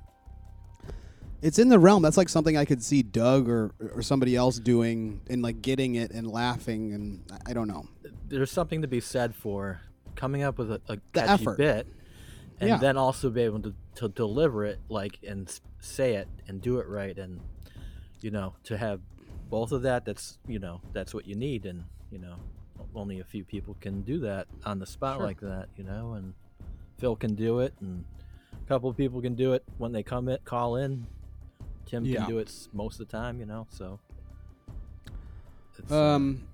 [1.41, 2.01] It's in the realm.
[2.01, 5.95] That's like something I could see Doug or or somebody else doing and like getting
[5.95, 7.87] it and laughing and I- don't know.
[8.27, 9.79] there's something to be said for
[10.15, 11.57] coming up with a, a catchy effort.
[11.57, 11.87] bit
[12.59, 12.77] and Yeah.
[12.77, 16.87] then also be able to, to deliver it like and say it and do it
[16.89, 17.39] right and
[18.21, 18.99] you know to have
[19.49, 22.35] both of that that's you know that's what you need and you know
[22.99, 25.25] only a few people can do that on the spot Sure.
[25.25, 26.33] like that you know and
[26.97, 28.03] phil can do it and
[28.53, 31.07] a couple of people can do it when they come in call in
[31.85, 32.19] tim Yeah.
[32.21, 33.99] can do it most of the time you know so
[35.77, 36.47] it's, uh, Um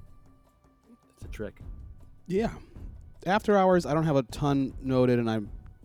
[1.15, 1.55] it's a trick
[2.27, 2.53] yeah.
[3.27, 5.41] After hours, I don't have a ton noted and I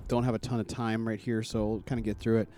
[0.08, 2.48] don't have a ton of time right here, so we'll kind of get through it.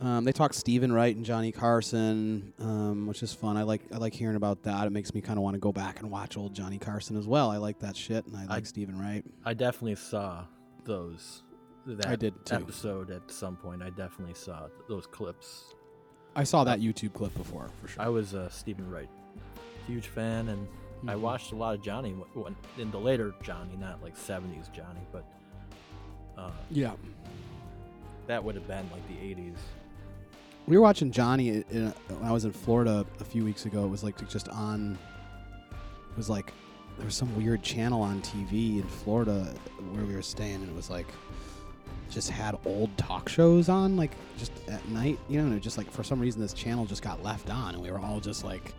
[0.00, 3.56] Um, they talk Stephen Wright and Johnny Carson, um, which is fun.
[3.56, 4.86] I like I like hearing about that.
[4.86, 7.26] It makes me kind of want to go back and watch old Johnny Carson as
[7.26, 7.50] well.
[7.50, 9.24] I like that shit, and I like Stephen Wright.
[9.44, 10.44] I definitely saw
[10.84, 11.42] those.
[11.86, 12.56] That did, too.
[12.56, 13.80] episode at some point.
[13.80, 15.72] I definitely saw those clips.
[16.34, 18.02] I saw that YouTube clip before for sure.
[18.02, 19.08] I was a Stephen Wright
[19.86, 20.66] huge fan, and
[21.08, 21.20] I Mhm.
[21.20, 22.14] watched a lot of Johnny
[22.76, 25.24] in the later Johnny, not like '70s Johnny, but
[26.36, 26.92] uh, Yeah,
[28.26, 29.56] that would have been like the '80s.
[30.66, 33.84] We were watching Johnny in, when I was in Florida a few weeks ago.
[33.84, 34.98] It was like just on.
[35.70, 36.52] It was like
[36.96, 39.52] there was some weird channel on TV in Florida
[39.92, 41.06] where we were staying, and it was like
[42.10, 45.46] just had old talk shows on, like just at night, you know.
[45.46, 47.90] And it just like for some reason this channel just got left on, and we
[47.90, 48.74] were all just like.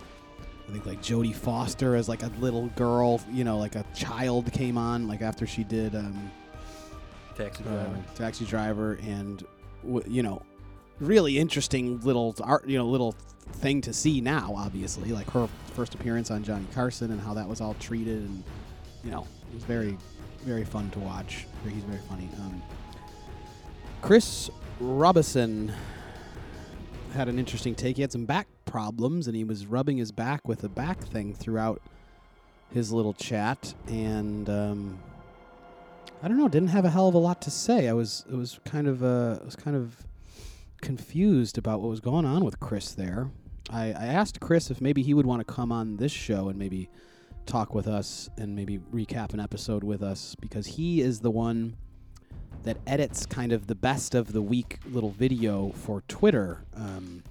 [0.68, 4.52] I think like Jodie Foster as like a little girl, you know, like a child
[4.52, 6.30] came on like after she did um,
[7.38, 8.04] Taxi uh, driver.
[8.16, 9.46] taxi driver, and
[9.86, 10.42] w- you know,
[11.00, 13.16] really interesting little art, you know, little
[13.54, 14.54] thing to see now.
[14.56, 18.44] Obviously, like her first appearance on Johnny Carson and how that was all treated, and
[19.04, 19.98] you know, it was very,
[20.44, 21.46] very fun to watch.
[21.64, 22.30] He's very funny.
[22.40, 22.62] Um,
[24.02, 25.72] Chris Robinson
[27.14, 27.96] had an interesting take.
[27.96, 31.34] He had some back problems, and he was rubbing his back with a back thing
[31.34, 31.82] throughout
[32.72, 35.00] his little chat, and um,
[36.22, 37.88] I don't know, didn't have a hell of a lot to say.
[37.88, 40.06] I was it was kind of uh, I was kind of
[40.82, 43.30] confused about what was going on with Chris there.
[43.70, 46.58] I, I asked Chris if maybe he would want to come on this show and
[46.58, 46.90] maybe
[47.46, 51.76] talk with us and maybe recap an episode with us because he is the one
[52.64, 56.64] that edits kind of the best of the week little video for Twitter.
[56.76, 57.24] Um,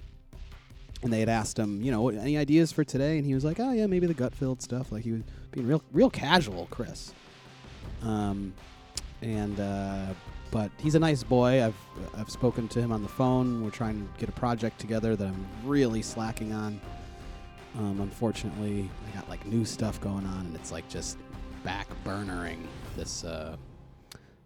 [1.03, 3.17] and they had asked him, you know, any ideas for today?
[3.17, 4.91] And he was like, oh yeah, maybe the gut filled stuff.
[4.91, 5.21] Like he was
[5.51, 7.13] being real, real casual, Chris.
[8.01, 8.53] Um,
[9.21, 10.13] and uh,
[10.51, 11.63] but he's a nice boy.
[11.63, 11.75] I've
[12.15, 13.63] I've spoken to him on the phone.
[13.63, 16.79] We're trying to get a project together that I'm really slacking on.
[17.77, 21.17] Um, unfortunately, I got like new stuff going on, and it's like just
[21.63, 23.57] back burnering this uh,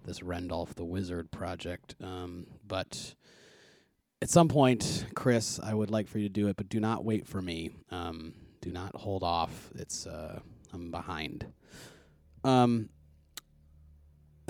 [0.03, 1.95] this Rendolph the Wizard project.
[2.01, 3.15] Um, but
[4.21, 7.05] at some point, Chris, I would like for you to do it, but do not
[7.05, 7.71] wait for me.
[7.89, 9.69] Um, do not hold off.
[9.75, 10.39] It's uh,
[10.73, 11.45] I'm behind.
[12.43, 12.89] Um,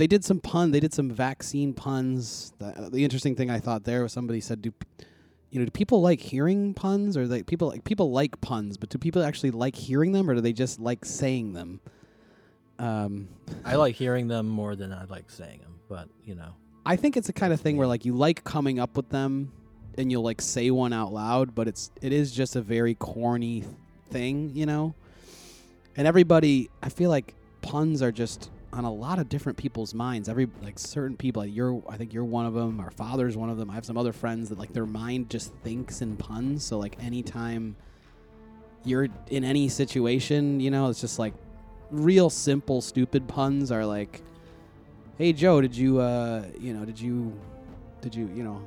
[0.01, 0.71] they did some pun.
[0.71, 2.53] They did some vaccine puns.
[2.57, 4.73] The, the interesting thing I thought there was somebody said, "Do
[5.51, 5.65] you know?
[5.65, 9.21] Do people like hearing puns, or like people like people like puns, but do people
[9.21, 11.81] actually like hearing them, or do they just like saying them?"
[12.79, 13.27] Um,
[13.63, 16.55] I like hearing them more than I like saying them, but you know.
[16.83, 19.51] I think it's a kind of thing where like you like coming up with them,
[19.99, 23.65] and you'll like say one out loud, but it's it is just a very corny
[24.09, 24.95] thing, you know.
[25.95, 30.29] And everybody, I feel like puns are just on a lot of different people's minds.
[30.29, 32.79] Every like certain people, like you're, I think you're one of them.
[32.79, 33.69] Our father's one of them.
[33.69, 36.63] I have some other friends that like their mind just thinks in puns.
[36.63, 37.75] So like anytime
[38.83, 41.33] you're in any situation, you know, it's just like
[41.89, 44.21] real simple, stupid puns are like,
[45.17, 47.37] "Hey Joe, did you, uh, you know, did you,
[48.01, 48.61] did you, you know,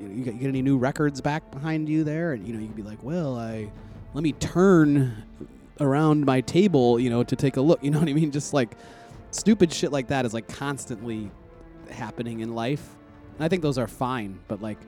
[0.00, 2.76] you get, you get any new records back behind you there?" And you know, you'd
[2.76, 3.70] be like, "Well, I."
[4.14, 5.24] Let me turn
[5.80, 7.82] around my table, you know, to take a look.
[7.82, 8.30] You know what I mean?
[8.30, 8.76] Just like
[9.32, 11.30] stupid shit like that is like constantly
[11.90, 12.96] happening in life.
[13.34, 14.78] And I think those are fine, but like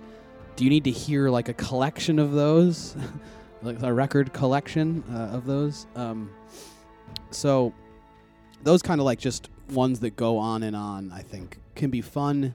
[0.57, 2.97] do you need to hear like a collection of those?
[3.62, 5.86] like a record collection uh, of those?
[5.97, 6.30] Um,
[7.30, 7.72] so
[8.62, 12.01] those kind of like just ones that go on and on, I think can be
[12.01, 12.55] fun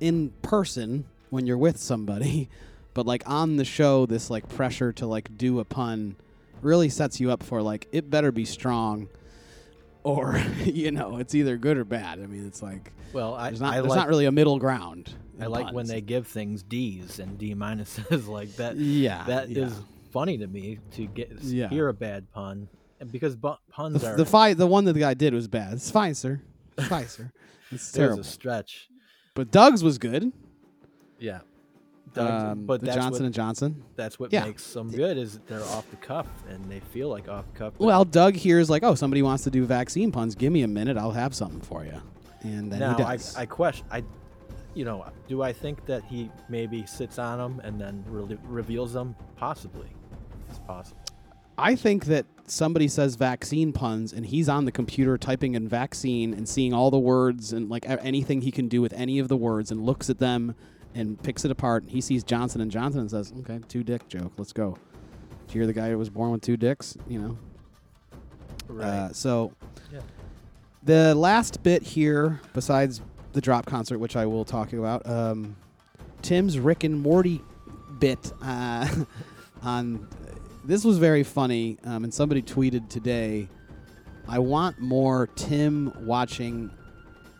[0.00, 2.48] in person when you're with somebody,
[2.94, 6.16] but like on the show this like pressure to like do a pun
[6.62, 9.08] really sets you up for like it better be strong
[10.04, 12.20] or you know it's either good or bad.
[12.20, 14.58] I mean, it's like Well, I there's not I there's like not really a middle
[14.60, 15.12] ground.
[15.40, 18.76] I like when they give things D's and D minuses like that.
[18.76, 19.78] yeah That is yeah.
[20.12, 21.68] funny to me to get Yeah.
[21.68, 22.68] hear a bad pun
[23.10, 25.72] because bu- puns the, are the fight the one that the guy did was bad.
[25.74, 26.40] It's fine, sir.
[26.78, 27.32] It's fine, sir.
[27.72, 28.20] It's terrible.
[28.20, 28.88] a stretch.
[29.34, 30.32] But Doug's was good.
[31.18, 31.40] Yeah.
[32.16, 33.84] Um, but the that's Johnson what, and Johnson.
[33.96, 34.44] that's what yeah.
[34.44, 37.74] makes them good is they're off the cuff and they feel like off the cuff.
[37.78, 40.34] Well, Doug here is like, oh, somebody wants to do vaccine puns.
[40.34, 40.96] Give me a minute.
[40.96, 42.00] I'll have something for you.
[42.42, 43.36] And then now he I, does.
[43.36, 44.04] I question I
[44.74, 48.92] you know do I think that he maybe sits on them and then re- reveals
[48.92, 49.88] them possibly
[50.50, 51.00] it's possible
[51.56, 56.34] I think that somebody says vaccine puns and he's on the computer typing in vaccine
[56.34, 59.36] and seeing all the words and like anything he can do with any of the
[59.36, 60.56] words and looks at them
[60.94, 61.82] and picks it apart.
[61.82, 64.32] And he sees Johnson and Johnson and says, "Okay, two dick joke.
[64.36, 64.76] Let's go."
[65.46, 66.96] Did you hear the guy who was born with two dicks?
[67.08, 67.38] You know.
[68.68, 69.52] right Uh, so
[69.92, 70.00] Yeah.
[70.82, 73.00] the last bit here, besides
[73.32, 75.56] the drop concert, which I will talk about, um,
[76.22, 77.42] Tim's Rick and Morty
[77.98, 78.88] bit uh,
[79.62, 80.08] on
[80.64, 83.48] this was very funny, um, and somebody tweeted today.
[84.26, 86.70] I want more Tim watching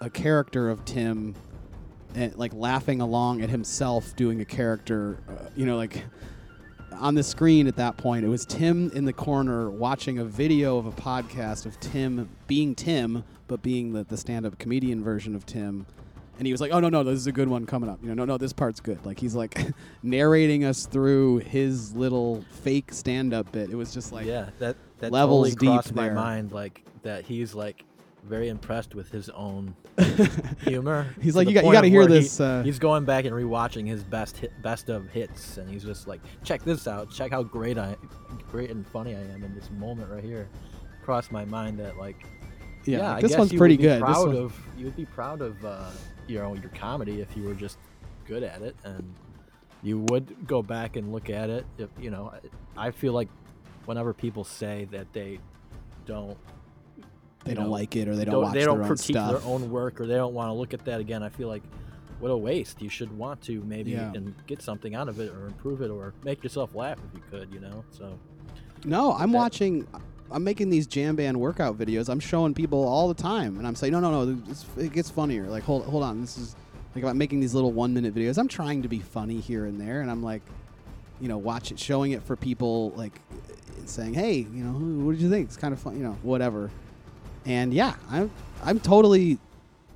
[0.03, 1.35] a character of Tim,
[2.15, 5.19] and like laughing along at himself doing a character.
[5.29, 6.05] Uh, you know, like
[6.93, 10.79] on the screen at that point, it was Tim in the corner watching a video
[10.79, 15.35] of a podcast of Tim being Tim, but being the, the stand up comedian version
[15.35, 15.87] of Tim.
[16.37, 18.01] And he was like, "Oh no, no, this is a good one coming up.
[18.03, 19.67] You know, no, no, this part's good." Like he's like
[20.03, 23.71] narrating us through his little fake stand up bit.
[23.71, 26.15] It was just like, yeah that that levels totally crossed deep my there.
[26.15, 27.85] mind like that he's like
[28.25, 29.75] very impressed with his own
[30.61, 33.25] humor He's like, "You got- you gotta hear where he- this, uh, he's going back
[33.25, 37.11] and rewatching his best hit, best of hits and he's just like check this out
[37.11, 37.97] check how great i
[38.51, 40.49] great and funny i am in this moment right here
[41.03, 42.27] crossed my mind that like
[42.87, 44.03] yeah, yeah, like, this one's pretty good.
[44.03, 45.89] This Proud one- of you would be proud of uh,
[46.27, 47.79] you know your comedy if you were just
[48.27, 49.15] good at it, and
[49.83, 51.65] you would go back and look at it.
[51.79, 52.31] If you know,
[52.77, 53.29] I I feel like
[53.87, 55.39] whenever people say that they
[56.05, 56.37] don't
[57.45, 59.31] they don't know, like it or they don't, watch they their don't own critique stuff.
[59.43, 61.23] their own work or they don't want to look at that again.
[61.23, 61.63] I feel like
[62.21, 62.81] what a waste.
[62.81, 64.13] You should want to maybe Yeah.
[64.15, 67.23] and get something out of it or improve it or make yourself laugh if you
[67.31, 67.53] could.
[67.53, 68.19] You know, so
[68.85, 69.87] No, I'm that- watching.
[70.31, 72.09] I'm making these jam band workout videos.
[72.09, 74.39] I'm showing people all the time, and I'm saying, no, no, no,
[74.79, 75.47] it gets funnier.
[75.49, 76.57] Like, hold, hold on, this is
[76.95, 78.39] like I'm making these little one minute videos.
[78.39, 80.41] I'm trying to be funny here and there, and I'm like,
[81.21, 83.21] you know, watch it, showing it for people, like
[83.85, 84.73] saying, hey, you know,
[85.05, 85.49] what did you think?
[85.49, 86.71] It's kind of fun, you know, whatever.
[87.47, 88.31] And yeah, I'm,
[88.63, 89.39] I'm totally.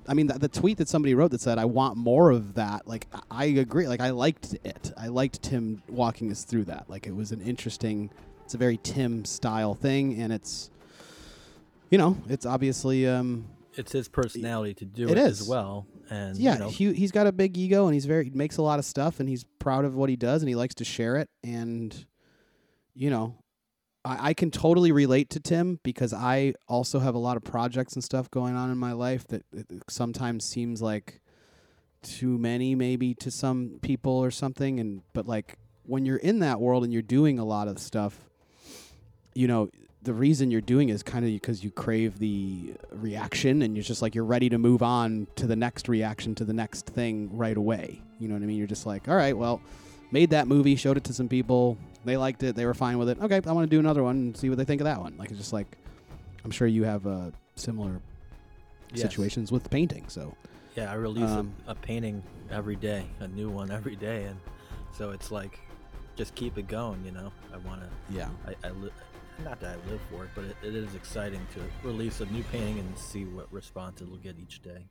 [0.06, 2.86] I mean, the, the tweet that somebody wrote that said, "I want more of that."
[2.86, 3.88] Like, I agree.
[3.88, 4.92] Like, I liked it.
[4.96, 6.88] I liked Tim walking us through that.
[6.88, 8.10] Like, it was an interesting
[8.48, 10.70] it's a very Tim style thing, and it's
[11.90, 13.44] you know it's obviously um,
[13.74, 15.42] it's his personality to do it it, is.
[15.42, 15.86] as well.
[16.10, 18.56] And yeah you know, he he's got a big ego and he's very he makes
[18.56, 20.84] a lot of stuff and he's proud of what he does and he likes to
[20.84, 22.06] share it and
[22.94, 23.36] you know
[24.08, 27.94] I, I can totally relate to Tim because I also have a lot of projects
[27.94, 29.44] and stuff going on in my life that
[29.88, 31.20] sometimes seems like
[32.02, 34.80] too many maybe to some people or something.
[34.80, 38.28] And but like when you're in that world and you're doing a lot of stuff
[39.38, 39.70] you know
[40.02, 44.02] the reason you're doing is kind of because you crave the reaction and you're just
[44.02, 47.56] like you're ready to move on to the next reaction to the next thing right
[47.56, 48.02] away.
[48.18, 48.56] You know what i mean?
[48.56, 49.60] You're just like all right well
[50.10, 53.08] made that movie showed it to some people they liked it they were fine with
[53.08, 55.00] it okay i want to do another one and see what they think of that
[55.00, 55.76] one like it's just like
[56.44, 58.00] i'm sure you have uh, similar
[58.92, 59.02] yes.
[59.02, 60.34] situations with painting so
[60.76, 64.38] Yeah, I release Um, a, a painting every day, a new one every day, and
[64.96, 65.58] so it's like,
[66.16, 67.04] just keep it going.
[67.04, 67.88] You know, I want to.
[68.14, 68.92] yeah I, I li-
[69.44, 72.44] not that I live for it, but it, it is exciting to release a new
[72.52, 74.86] painting and see what response it'll get each day.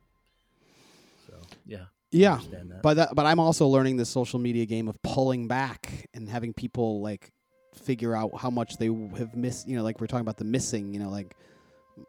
[1.26, 1.34] So
[1.66, 2.38] yeah, yeah
[2.82, 6.52] but that, but I'm also learning the social media game of pulling back and having
[6.52, 7.30] people like
[7.74, 9.68] figure out how much they have missed.
[9.68, 10.92] You know, like we're talking about the missing.
[10.92, 11.34] You know, like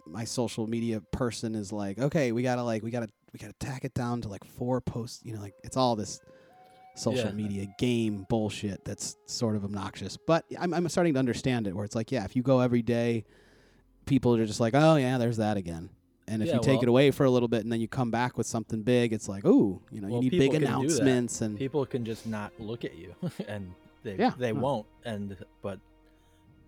[0.05, 3.83] my social media person is like, okay, we gotta like we gotta we gotta tack
[3.85, 5.21] it down to like four posts.
[5.23, 6.19] You know, like it's all this
[6.95, 7.31] social Yeah.
[7.31, 10.17] media game bullshit that's sort of obnoxious.
[10.17, 12.81] But I'm I'm starting to understand it where it's like, yeah, if you go every
[12.81, 13.25] day,
[14.05, 15.89] people are just like, oh yeah, there's that again.
[16.29, 17.87] And if Yeah, you take well- it away for a little bit and then you
[17.87, 20.61] come back with something big, it's like, ooh, you know, Well, you need big can
[20.61, 20.75] do that.
[20.75, 23.15] announcements and people can just not look at you,
[23.47, 23.73] and
[24.03, 24.59] they Yeah, they no.
[24.61, 24.87] won't.
[25.05, 25.79] And but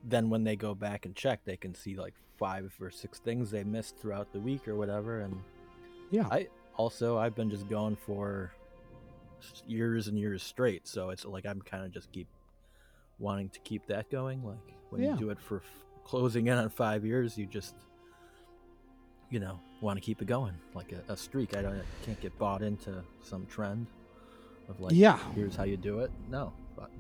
[0.04, 3.52] then when they go back and check, they can see like five or six things
[3.52, 5.20] they missed throughout the week or whatever.
[5.22, 5.38] And
[6.10, 8.52] yeah, I also I've been just going for
[9.68, 12.28] years and years straight, so it's like I'm kind of just keep
[13.20, 14.44] wanting to keep that going.
[14.44, 14.58] Like
[14.90, 15.14] when Yeah.
[15.14, 17.76] you do it for f- closing in on five years, you just
[19.32, 21.58] you know want to keep it going like a, a streak.
[21.58, 23.88] I don't I can't get bought into some trend
[24.70, 25.18] of like yeah.
[25.34, 26.12] here's how you do it.
[26.30, 26.92] No, but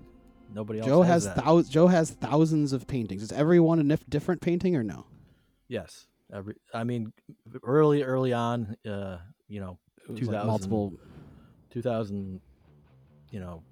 [0.54, 0.88] nobody else.
[0.88, 3.22] Joe has, has thou- Joe has thousands of paintings.
[3.22, 5.06] Is everyone a nif- different painting or no?
[5.68, 6.08] yes.
[6.34, 7.12] Every I mean,
[7.62, 9.18] early early on, uh,
[9.50, 9.78] you know,
[10.10, 10.34] It 2000.
[10.34, 10.94] like multiple.
[11.72, 12.42] 2000
[13.32, 13.64] you know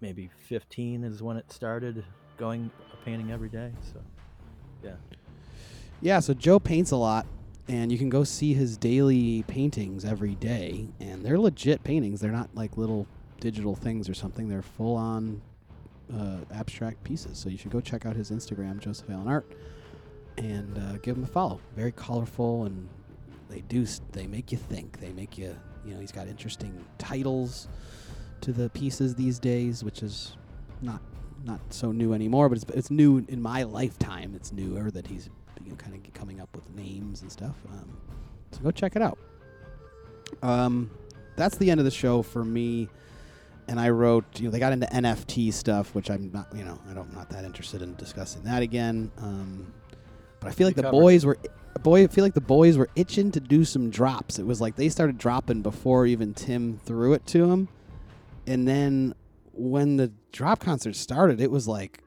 [0.00, 2.02] maybe 15 is when it started
[2.38, 4.00] going a painting every day so
[4.82, 4.94] yeah.
[6.02, 7.26] Yeah, so Joe paints a lot,
[7.68, 12.20] and you can go see his daily paintings every day, and they're legit paintings.
[12.20, 13.06] They're not like little
[13.40, 14.48] digital things or something.
[14.48, 15.42] They're full on
[16.14, 17.38] uh, abstract pieces.
[17.38, 19.46] So you should go check out his Instagram, Joseph Allen Art,
[20.38, 21.60] and uh, give him a follow.
[21.74, 22.88] Very colorful, and
[23.48, 25.00] they do s- they make you think.
[25.00, 27.68] They make you you know he's got interesting titles
[28.42, 30.36] to the pieces these days, which is
[30.82, 31.00] not
[31.44, 34.34] not so new anymore, but it's it's new in my lifetime.
[34.36, 35.30] It's newer that he's
[35.66, 37.56] you know, kind of coming up with names and stuff.
[37.70, 37.96] Um,
[38.52, 39.18] so go check it out.
[40.42, 40.90] Um,
[41.36, 42.88] that's the end of the show for me.
[43.68, 46.78] And I wrote, you know, they got into NFT stuff, which I'm not, you know,
[46.88, 49.10] I don't, not that interested in discussing that again.
[49.18, 49.72] Um,
[50.38, 51.36] but I feel like the covered boys were,
[51.82, 54.38] boy, I feel like the boys were itching to do some drops.
[54.38, 57.68] It was like they started dropping before even Tim threw it to him,
[58.46, 59.14] and then
[59.52, 62.00] when the drop concert started, it was like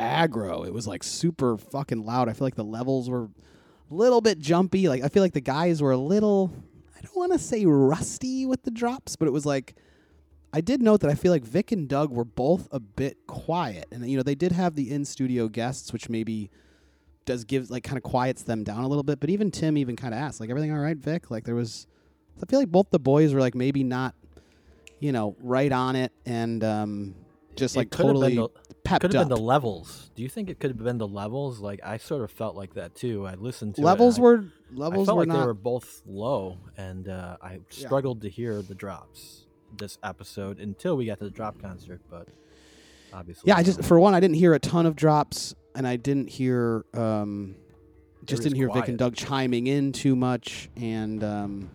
[0.00, 0.66] aggro.
[0.66, 2.28] It was like super fucking loud.
[2.28, 4.88] I feel like the levels were a little bit jumpy.
[4.88, 6.52] Like I feel like the guys were a little
[6.96, 9.74] I don't want to say rusty with the drops, but it was like
[10.52, 13.86] I did note that I feel like Vic and Doug were both a bit quiet.
[13.92, 16.50] And you know, they did have the in-studio guests which maybe
[17.26, 19.94] does give like kind of quiets them down a little bit, but even Tim even
[19.96, 21.30] kind of asked like everything all right, Vic?
[21.30, 21.86] Like there was
[22.42, 24.14] I feel like both the boys were like maybe not
[25.00, 27.14] you know, right on it and um
[27.56, 28.48] just It like totally been
[28.90, 30.10] pepped could have been the levels.
[30.14, 31.60] Do you think it could have been the levels?
[31.60, 33.26] Like i sort of felt like that too.
[33.26, 35.54] I listened to levels it were I, levels I felt were like not they were
[35.54, 37.58] both low and uh, i Yeah.
[37.70, 42.28] struggled to hear the drops this episode until we got to the drop concert but
[43.12, 45.96] obviously Yeah, I just for one I didn't hear a ton of drops and I
[45.96, 47.56] didn't hear um
[48.24, 51.70] just didn't hear Vic and Doug chiming in too much and um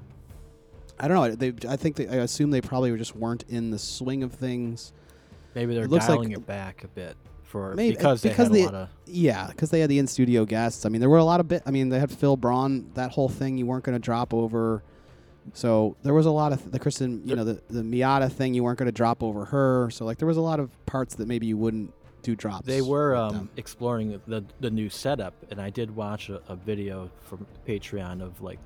[0.97, 3.80] I don't know, they I think they, I assume they probably just weren't in the
[3.80, 4.93] swing of things.
[5.56, 8.47] Maybe they're It looks like- dialing it back a bit for Maybe- because they because
[8.47, 10.86] had the- a lot of Yeah, because they had the in studio guests.
[10.86, 11.64] I mean, there were a lot of bit.
[11.66, 12.91] I mean, they had Phil Braun.
[12.95, 14.84] That whole thing you weren't going to drop over.
[15.53, 18.64] So there was a lot of the Kristen, you know, the the Miata thing you
[18.64, 19.89] weren't going to drop over her.
[19.91, 21.93] So like there was a lot of parts that maybe you wouldn't
[22.24, 22.66] do drops.
[22.66, 27.12] They were um, exploring the the new setup, and I did watch a, a video
[27.22, 28.58] from Patreon of like,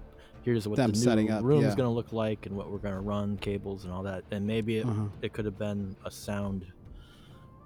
[0.43, 1.67] here's what Them the new up, room yeah.
[1.67, 4.23] is going to look like, and what we're going to run, cables and all that.
[4.31, 5.03] And maybe it, Uh-huh.
[5.21, 6.65] it could have been a sound,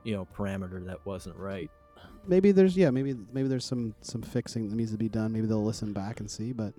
[0.03, 1.69] you know, parameter that wasn't right.
[2.27, 5.31] maybe there's yeah maybe maybe there's some some fixing that needs to be done.
[5.33, 6.53] Maybe they'll listen back and see.
[6.53, 6.73] But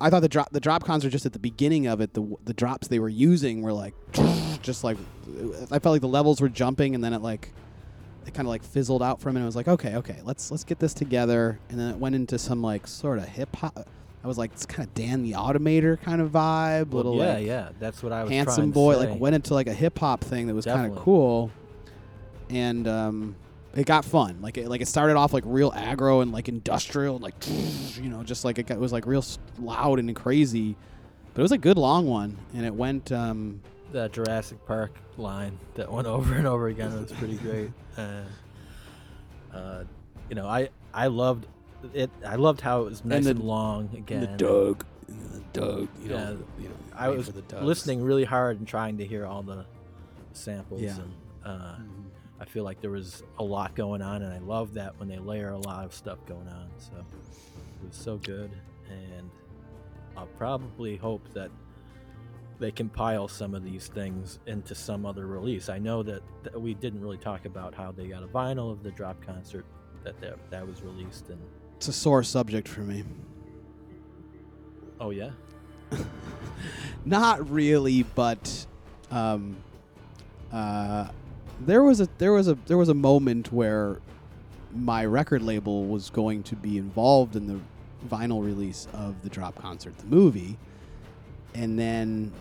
[0.00, 2.36] I thought the drop the drop cons are just at the beginning of it, the
[2.44, 3.94] the drops they were using were like
[4.62, 4.96] just like
[5.70, 7.52] I felt like the levels were jumping, and then it like
[8.26, 9.44] it kind of like fizzled out for a minute.
[9.44, 12.38] I was like, okay, okay, let's let's get this together, and then it went into
[12.38, 13.88] some like sort of hip hop.
[14.22, 17.46] I was like, it's kind of Dan the Automator kind of vibe, little yeah, like
[17.46, 20.46] yeah, that's what I was handsome boy like went into like a hip hop thing
[20.46, 21.50] that was kind of cool
[22.50, 23.34] and um
[23.74, 27.14] it got fun like it like it started off like real aggro and like industrial
[27.16, 27.34] and like
[28.02, 29.24] you know just like it, got, it was like real
[29.58, 30.74] loud and crazy
[31.32, 33.60] but it was a good long one and it went um
[33.92, 37.70] that Jurassic Park line that went over and over again was pretty great.
[37.96, 38.26] And,
[39.52, 39.82] uh,
[40.28, 41.46] you know, I I loved
[41.92, 42.08] it.
[42.24, 44.22] I loved how it was nice the- and, long again.
[44.22, 47.64] And the Doug the Doug you Yeah, know, you know I was for the Dougs.
[47.64, 49.64] listening really hard and trying to hear all the
[50.32, 50.96] samples, Yeah.
[51.00, 51.12] and
[51.44, 51.99] uh, Mhm.
[52.40, 55.18] I feel like there was a lot going on, and I love that when they
[55.18, 56.70] layer a lot of stuff going on.
[56.78, 58.50] So it was so good,
[58.88, 59.30] and
[60.16, 61.50] I'll probably hope that
[62.58, 65.68] they compile some of these things into some other release.
[65.68, 68.82] I know that, that we didn't really talk about how they got a vinyl of
[68.82, 69.64] the drop concert
[70.04, 71.40] that that, that was released, and
[71.76, 73.04] it's a sore subject for me
[75.00, 75.30] oh yeah,
[77.04, 78.66] not really, but
[79.10, 79.56] um,
[80.52, 81.08] uh,
[81.66, 84.00] there was a there was a there was a moment where
[84.74, 87.60] my record label was going to be involved in the
[88.08, 90.56] vinyl release of the Drop Concert, the movie,
[91.54, 92.32] and then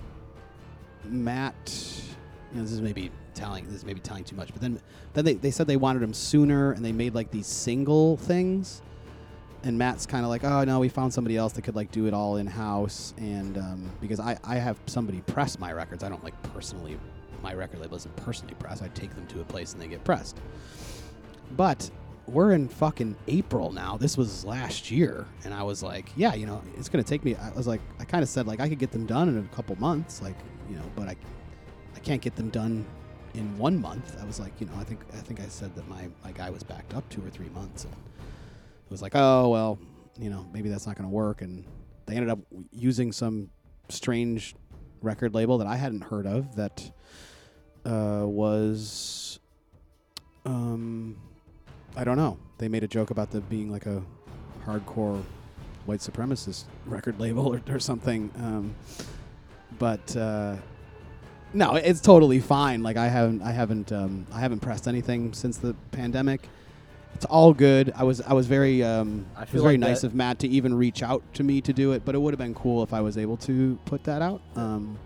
[1.05, 1.55] Matt.
[2.51, 4.79] You know, this is maybe telling this is maybe telling too much, but then
[5.13, 8.81] then they, they said they wanted him sooner, and they made like these single things.
[9.63, 12.07] And Matt's kind of like, oh no, we found somebody else that could like do
[12.07, 16.09] it all in house, and um, because I I have somebody press my records, I
[16.09, 16.97] don't like personally,
[17.41, 18.81] my record label isn't personally pressed.
[18.81, 20.37] I take them to a place and they get pressed.
[21.55, 21.89] But
[22.27, 23.97] we're in fucking April now.
[23.97, 27.35] This was last year, and I was like, yeah, you know, it's gonna take me.
[27.35, 29.55] I was like, I kind of said like I could get them done in a
[29.55, 30.35] couple months, like
[30.69, 31.15] you know, but I
[31.95, 32.85] I can't get them done
[33.33, 34.17] in one month.
[34.21, 36.49] I was like, you know, I think I think I said that my my guy
[36.49, 39.79] was backed up two or three months, and it was like, oh well,
[40.19, 41.41] you know, maybe that's not to work.
[41.41, 41.65] And
[42.05, 42.39] they ended up
[42.71, 43.49] using some
[43.89, 44.55] strange
[45.01, 46.91] record label that I hadn't heard of that
[47.85, 49.39] uh, was,
[50.45, 51.17] um,
[51.95, 52.37] I don't know.
[52.57, 54.03] They made a joke about the being like a
[54.65, 55.23] hardcore
[55.85, 58.31] white supremacist record label or, or something.
[58.37, 58.75] Um,
[59.77, 60.57] but uh,
[61.53, 62.83] no, it's totally fine.
[62.83, 66.41] Like I haven't, I haven't, um, I haven't pressed anything since the pandemic.
[67.15, 67.91] It's all good.
[67.95, 70.39] I was I was very um, I it was very like nice that- of Matt
[70.39, 72.83] to even reach out to me to do it, but it would have been cool
[72.83, 74.41] if I was able to put that out.
[74.55, 74.97] Um,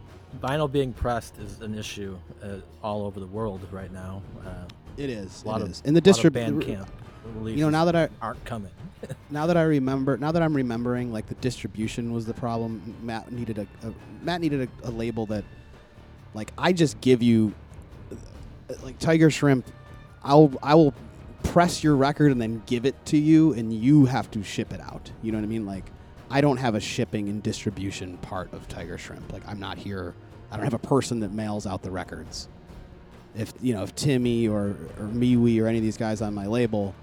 [0.42, 4.22] vinyl being pressed is an issue uh, all over the world right now.
[4.46, 4.66] Uh,
[4.98, 5.44] it is.
[5.44, 5.82] a lot it of is.
[5.86, 6.88] And the lot of distrib- Bandcamp
[7.36, 8.72] releases You know, now that I aren't coming.
[9.30, 12.96] now that I remember, now that I'm remembering, like the distribution was the problem.
[13.02, 15.44] Matt needed a, a Matt needed a, a label that,
[16.34, 17.54] like, I just give you,
[18.12, 18.16] uh,
[18.84, 19.66] like Tiger Shrimp,
[20.24, 20.94] I'll I will
[21.44, 24.80] press your record and then give it to you, and you have to ship it
[24.80, 25.12] out.
[25.22, 25.66] You know what I mean?
[25.66, 25.86] Like,
[26.34, 29.32] I don't have a shipping and distribution part of Tiger Shrimp.
[29.32, 30.16] Like, I'm not here.
[30.52, 32.48] I don't have a person that mails out the records.
[33.36, 36.48] If you know, if Timmy or or MeWe or any of these guys on my
[36.48, 36.96] label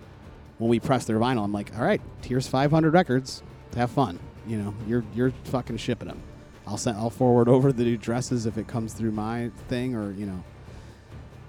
[0.59, 3.45] when we press their vinyl, I'm like, all right, here's 500 records.
[3.77, 4.19] Have fun.
[4.49, 6.21] You know, you're you're fucking shipping them.
[6.67, 6.97] I'll send.
[6.97, 10.43] I'll forward over the new addresses if it comes through my thing, or you know.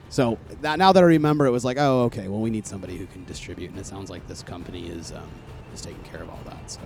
[0.09, 2.27] So that, now that I remember, it was like, oh, okay.
[2.27, 5.29] Well, we need somebody who can distribute, and it sounds like this company is um,
[5.73, 6.69] is taking care of all that.
[6.69, 6.82] So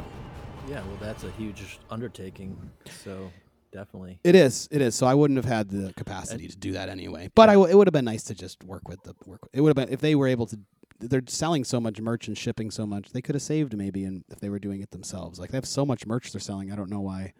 [0.67, 2.57] Yeah, well, that's a huge undertaking.
[3.03, 3.31] So
[3.71, 4.19] definitely.
[4.23, 4.67] it is.
[4.71, 4.95] It is.
[4.95, 7.29] So I wouldn't have had the capacity to do that anyway.
[7.35, 9.47] But I w- it would have been nice to just work with the work.
[9.53, 10.59] It would have been if they were able to.
[10.99, 13.11] They're selling so much merch and shipping so much.
[13.11, 15.39] They could have saved maybe, and if they were doing it themselves.
[15.39, 16.71] Like they have so much merch they're selling.
[16.71, 17.33] I don't know why.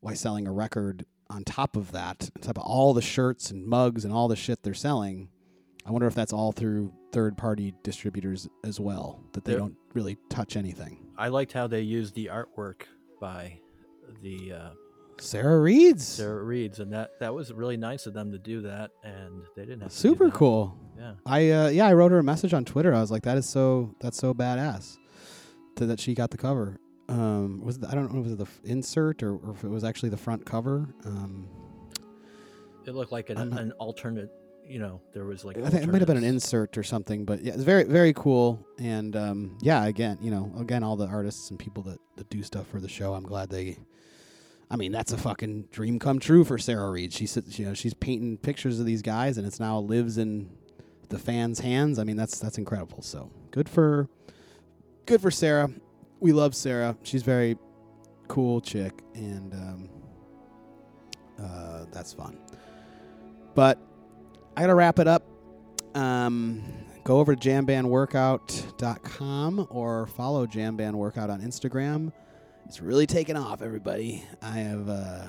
[0.00, 3.66] Why selling a record on top of that, on top of all the shirts and
[3.66, 5.28] mugs and all the shit they're selling.
[5.86, 9.24] I wonder if that's all through third party distributors as well.
[9.32, 10.98] That they There- don't really touch anything.
[11.16, 12.82] I liked how they used the artwork
[13.18, 13.58] by
[14.22, 14.70] the uh,
[15.18, 16.06] Sarah Reeds.
[16.06, 19.62] Sarah Reeds, and that that was really nice of them to do that, and they
[19.62, 20.76] didn't have Super cool.
[20.98, 22.92] Yeah, I uh, yeah, I wrote her a message on Twitter.
[22.94, 24.98] I was like, that is so that's so badass
[25.76, 26.76] to, that she got the cover.
[27.08, 29.68] Um, was it, I don't know if it was the insert or, or if it
[29.68, 30.94] was actually the front cover.
[31.06, 31.48] Um,
[32.84, 34.30] it looked like an, not- an alternate.
[34.68, 37.24] You know, there was like I think it might have been an insert or something,
[37.24, 38.66] but yeah, it's very very cool.
[38.78, 42.42] And um, yeah, again, you know, again, all the artists and people that, that do
[42.42, 43.78] stuff for the show, I'm glad they.
[44.68, 47.12] I mean, that's a fucking dream come true for Sarah Reed.
[47.12, 50.50] She sits, you know, she's painting pictures of these guys, and it's now lives in
[51.08, 52.00] the fans' hands.
[52.00, 53.00] I mean, that's that's incredible.
[53.02, 54.08] So good for,
[55.06, 55.70] good for Sarah.
[56.18, 56.96] We love Sarah.
[57.04, 57.56] She's very
[58.26, 59.88] cool chick, and um,
[61.40, 62.36] uh, that's fun.
[63.54, 63.78] But
[64.56, 65.22] I gotta wrap it up.
[65.94, 66.62] Um,
[67.04, 72.10] go over to jambandworkout.com or follow jambandworkout on Instagram.
[72.64, 74.24] It's really taken off, everybody.
[74.40, 75.24] I have uh,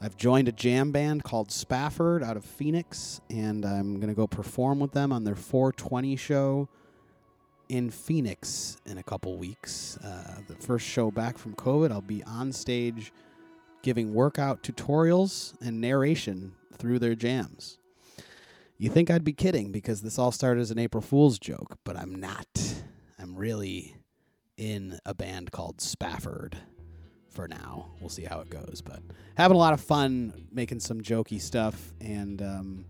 [0.00, 4.80] I've joined a jam band called Spafford out of Phoenix, and I'm gonna go perform
[4.80, 6.70] with them on their 420 show
[7.68, 9.98] in Phoenix in a couple weeks.
[9.98, 13.12] Uh, the first show back from COVID, I'll be on stage
[13.82, 17.77] giving workout tutorials and narration through their jams.
[18.80, 21.96] You think I'd be kidding because this all started as an April Fool's joke, but
[21.96, 22.46] I'm not.
[23.18, 23.96] I'm really
[24.56, 26.56] in a band called Spafford
[27.28, 27.88] for now.
[27.98, 29.00] We'll see how it goes, but
[29.36, 32.84] having a lot of fun making some jokey stuff, and um,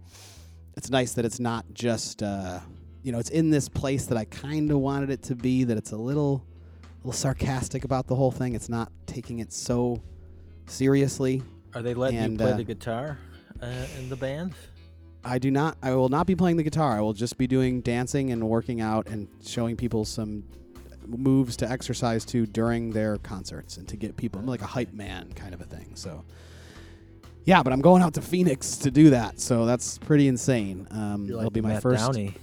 [0.76, 2.60] it's nice that it's not just uh,
[3.02, 5.64] you know it's in this place that I kind of wanted it to be.
[5.64, 6.44] That it's a little,
[6.98, 8.54] little sarcastic about the whole thing.
[8.54, 10.02] It's not taking it so
[10.66, 11.42] seriously.
[11.74, 13.18] Are they letting and, you play uh, the guitar
[13.62, 14.52] uh, in the band?
[15.28, 15.76] I do not.
[15.82, 16.96] I will not be playing the guitar.
[16.96, 20.44] I will just be doing dancing and working out and showing people some
[21.06, 24.40] moves to exercise to during their concerts and to get people.
[24.40, 25.90] I'm like a hype man kind of a thing.
[25.94, 26.24] So,
[27.44, 29.38] yeah, but I'm going out to Phoenix to do that.
[29.38, 30.88] So that's pretty insane.
[30.90, 32.34] Um, You're it'll be my Matt first Downey.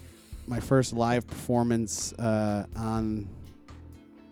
[0.45, 3.27] my first live performance uh, on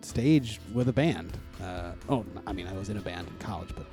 [0.02, 1.36] stage with a band.
[1.60, 3.86] Uh, oh, I mean, I was in a band in college, but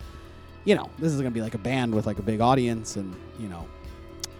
[0.66, 3.16] you know, this is gonna be like a band with like a big audience, and
[3.40, 3.68] you know,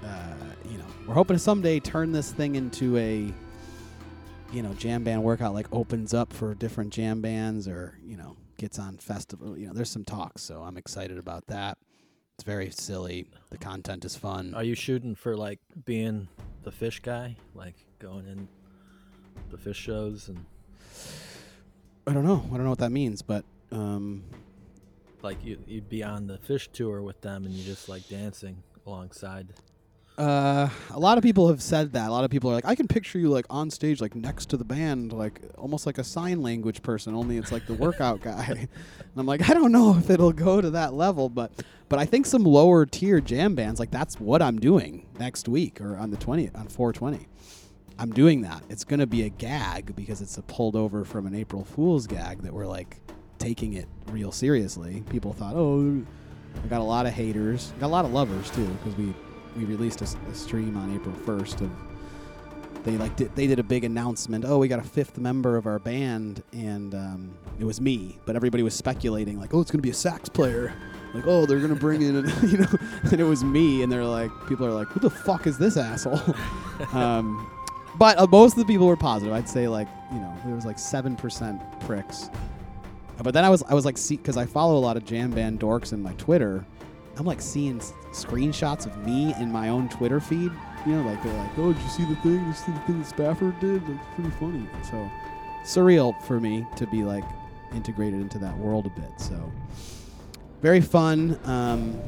[0.04, 0.34] uh,
[0.70, 3.34] you know, we're hoping to someday turn this thing into a
[4.52, 5.54] you know jam band workout.
[5.54, 9.58] Like opens up for different jam bands, or you know, gets on festival.
[9.58, 11.78] You know, there's some talks, so I'm excited about that.
[12.36, 13.28] It's very silly.
[13.50, 14.54] The content is fun.
[14.56, 16.28] Are you shooting for like being
[16.64, 18.48] the Phish guy, like going in
[19.50, 20.46] the Phish shows and
[22.08, 22.44] I don't know.
[22.48, 24.24] I don't know what that means, but um,
[25.22, 28.64] like you, you'd be on the Phish tour with them and you just like dancing
[28.88, 29.50] alongside?
[30.22, 32.08] Uh, a lot of people have said that.
[32.08, 34.52] A lot of people are like, I can picture you like on stage, like next
[34.52, 37.16] to the band, like almost like a sign language person.
[37.16, 38.46] Only it's like the workout guy.
[38.50, 38.70] And
[39.18, 41.52] I'm like, I don't know if it'll go to that level, but
[41.90, 45.82] but I think some lower tier jam bands, like that's what I'm doing next week
[45.82, 47.28] or on the 20th on 420.
[47.98, 48.62] I'm doing that.
[48.70, 52.44] It's gonna be a gag because it's a pulled over from an April Fool's gag
[52.44, 53.02] that we're like
[53.40, 55.04] taking it real seriously.
[55.10, 56.06] People thought, oh,
[56.64, 59.16] I got a lot of haters, got a lot of lovers too, because we
[59.56, 61.72] we released a stream on April 1st of
[62.84, 64.44] they like did, they did a big announcement.
[64.46, 68.18] Oh, we got a fifth member of our band, and um, it was me.
[68.26, 70.74] But everybody was speculating like, oh, it's gonna be a sax player.
[71.14, 72.68] Like, oh, they're gonna bring in, a, you know,
[73.04, 73.84] and it was me.
[73.84, 76.20] And they're like, people are like, who the fuck is this asshole?
[76.94, 77.50] um,
[77.98, 79.34] but uh, most of the people were positive.
[79.34, 82.30] I'd say like, you know, there was like seven percent pricks.
[83.22, 85.30] But then I was I was like, see, because I follow a lot of jam
[85.30, 86.66] band dorks in my Twitter.
[87.18, 87.80] I'm like seeing
[88.12, 90.52] screenshots of me in my own Twitter feed.
[90.86, 92.38] You know, like they're like, "Oh, did you see the thing?
[92.38, 93.88] Did you see the thing that Spafford did?
[93.88, 95.10] Like, it's pretty funny." So
[95.64, 97.24] surreal for me to be like
[97.74, 99.12] integrated into that world a bit.
[99.18, 99.52] So
[100.62, 101.40] very fun.
[101.46, 102.00] Um,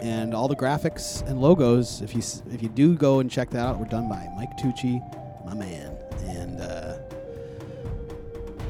[0.00, 3.66] and all the graphics and logos, if you if you do go and check that
[3.66, 5.00] out, were done by Mike Tucci,
[5.44, 5.94] my man.
[6.22, 6.98] And uh,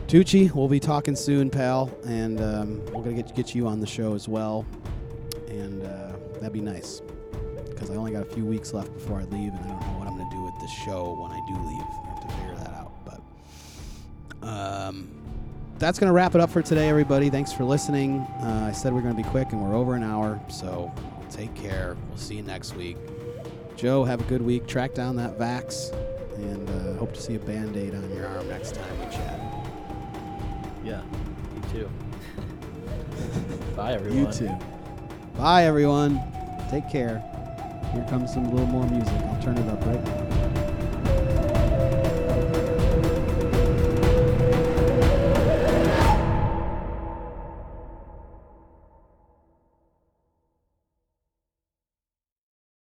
[0.08, 3.86] Tucci, we'll be talking soon, pal, and um, we're gonna get get you on the
[3.86, 4.66] show as well,
[5.50, 7.02] and uh, that'd be nice
[7.80, 9.98] because I only got a few weeks left before I leave, and I don't know
[9.98, 11.82] what I'm gonna do with this show when I do leave.
[11.82, 15.08] I have to figure that out, but um,
[15.78, 17.30] that's gonna wrap it up for today, everybody.
[17.30, 18.20] Thanks for listening.
[18.42, 20.92] Uh, I said we're gonna be quick, and we're over an hour, so
[21.30, 21.96] take care.
[22.08, 22.96] We'll see you next week.
[23.76, 24.66] Joe, have a good week.
[24.66, 25.92] Track down that Vax,
[26.36, 29.40] and uh, hope to see a band aid on your arm next time we chat.
[30.84, 31.00] Yeah,
[31.54, 31.90] me too.
[33.74, 34.26] Bye, everyone.
[34.26, 34.50] You too.
[35.36, 36.20] Bye, everyone.
[36.70, 37.22] Take care.
[37.92, 39.12] Here comes some little more music.
[39.12, 40.39] I'll turn it up right now.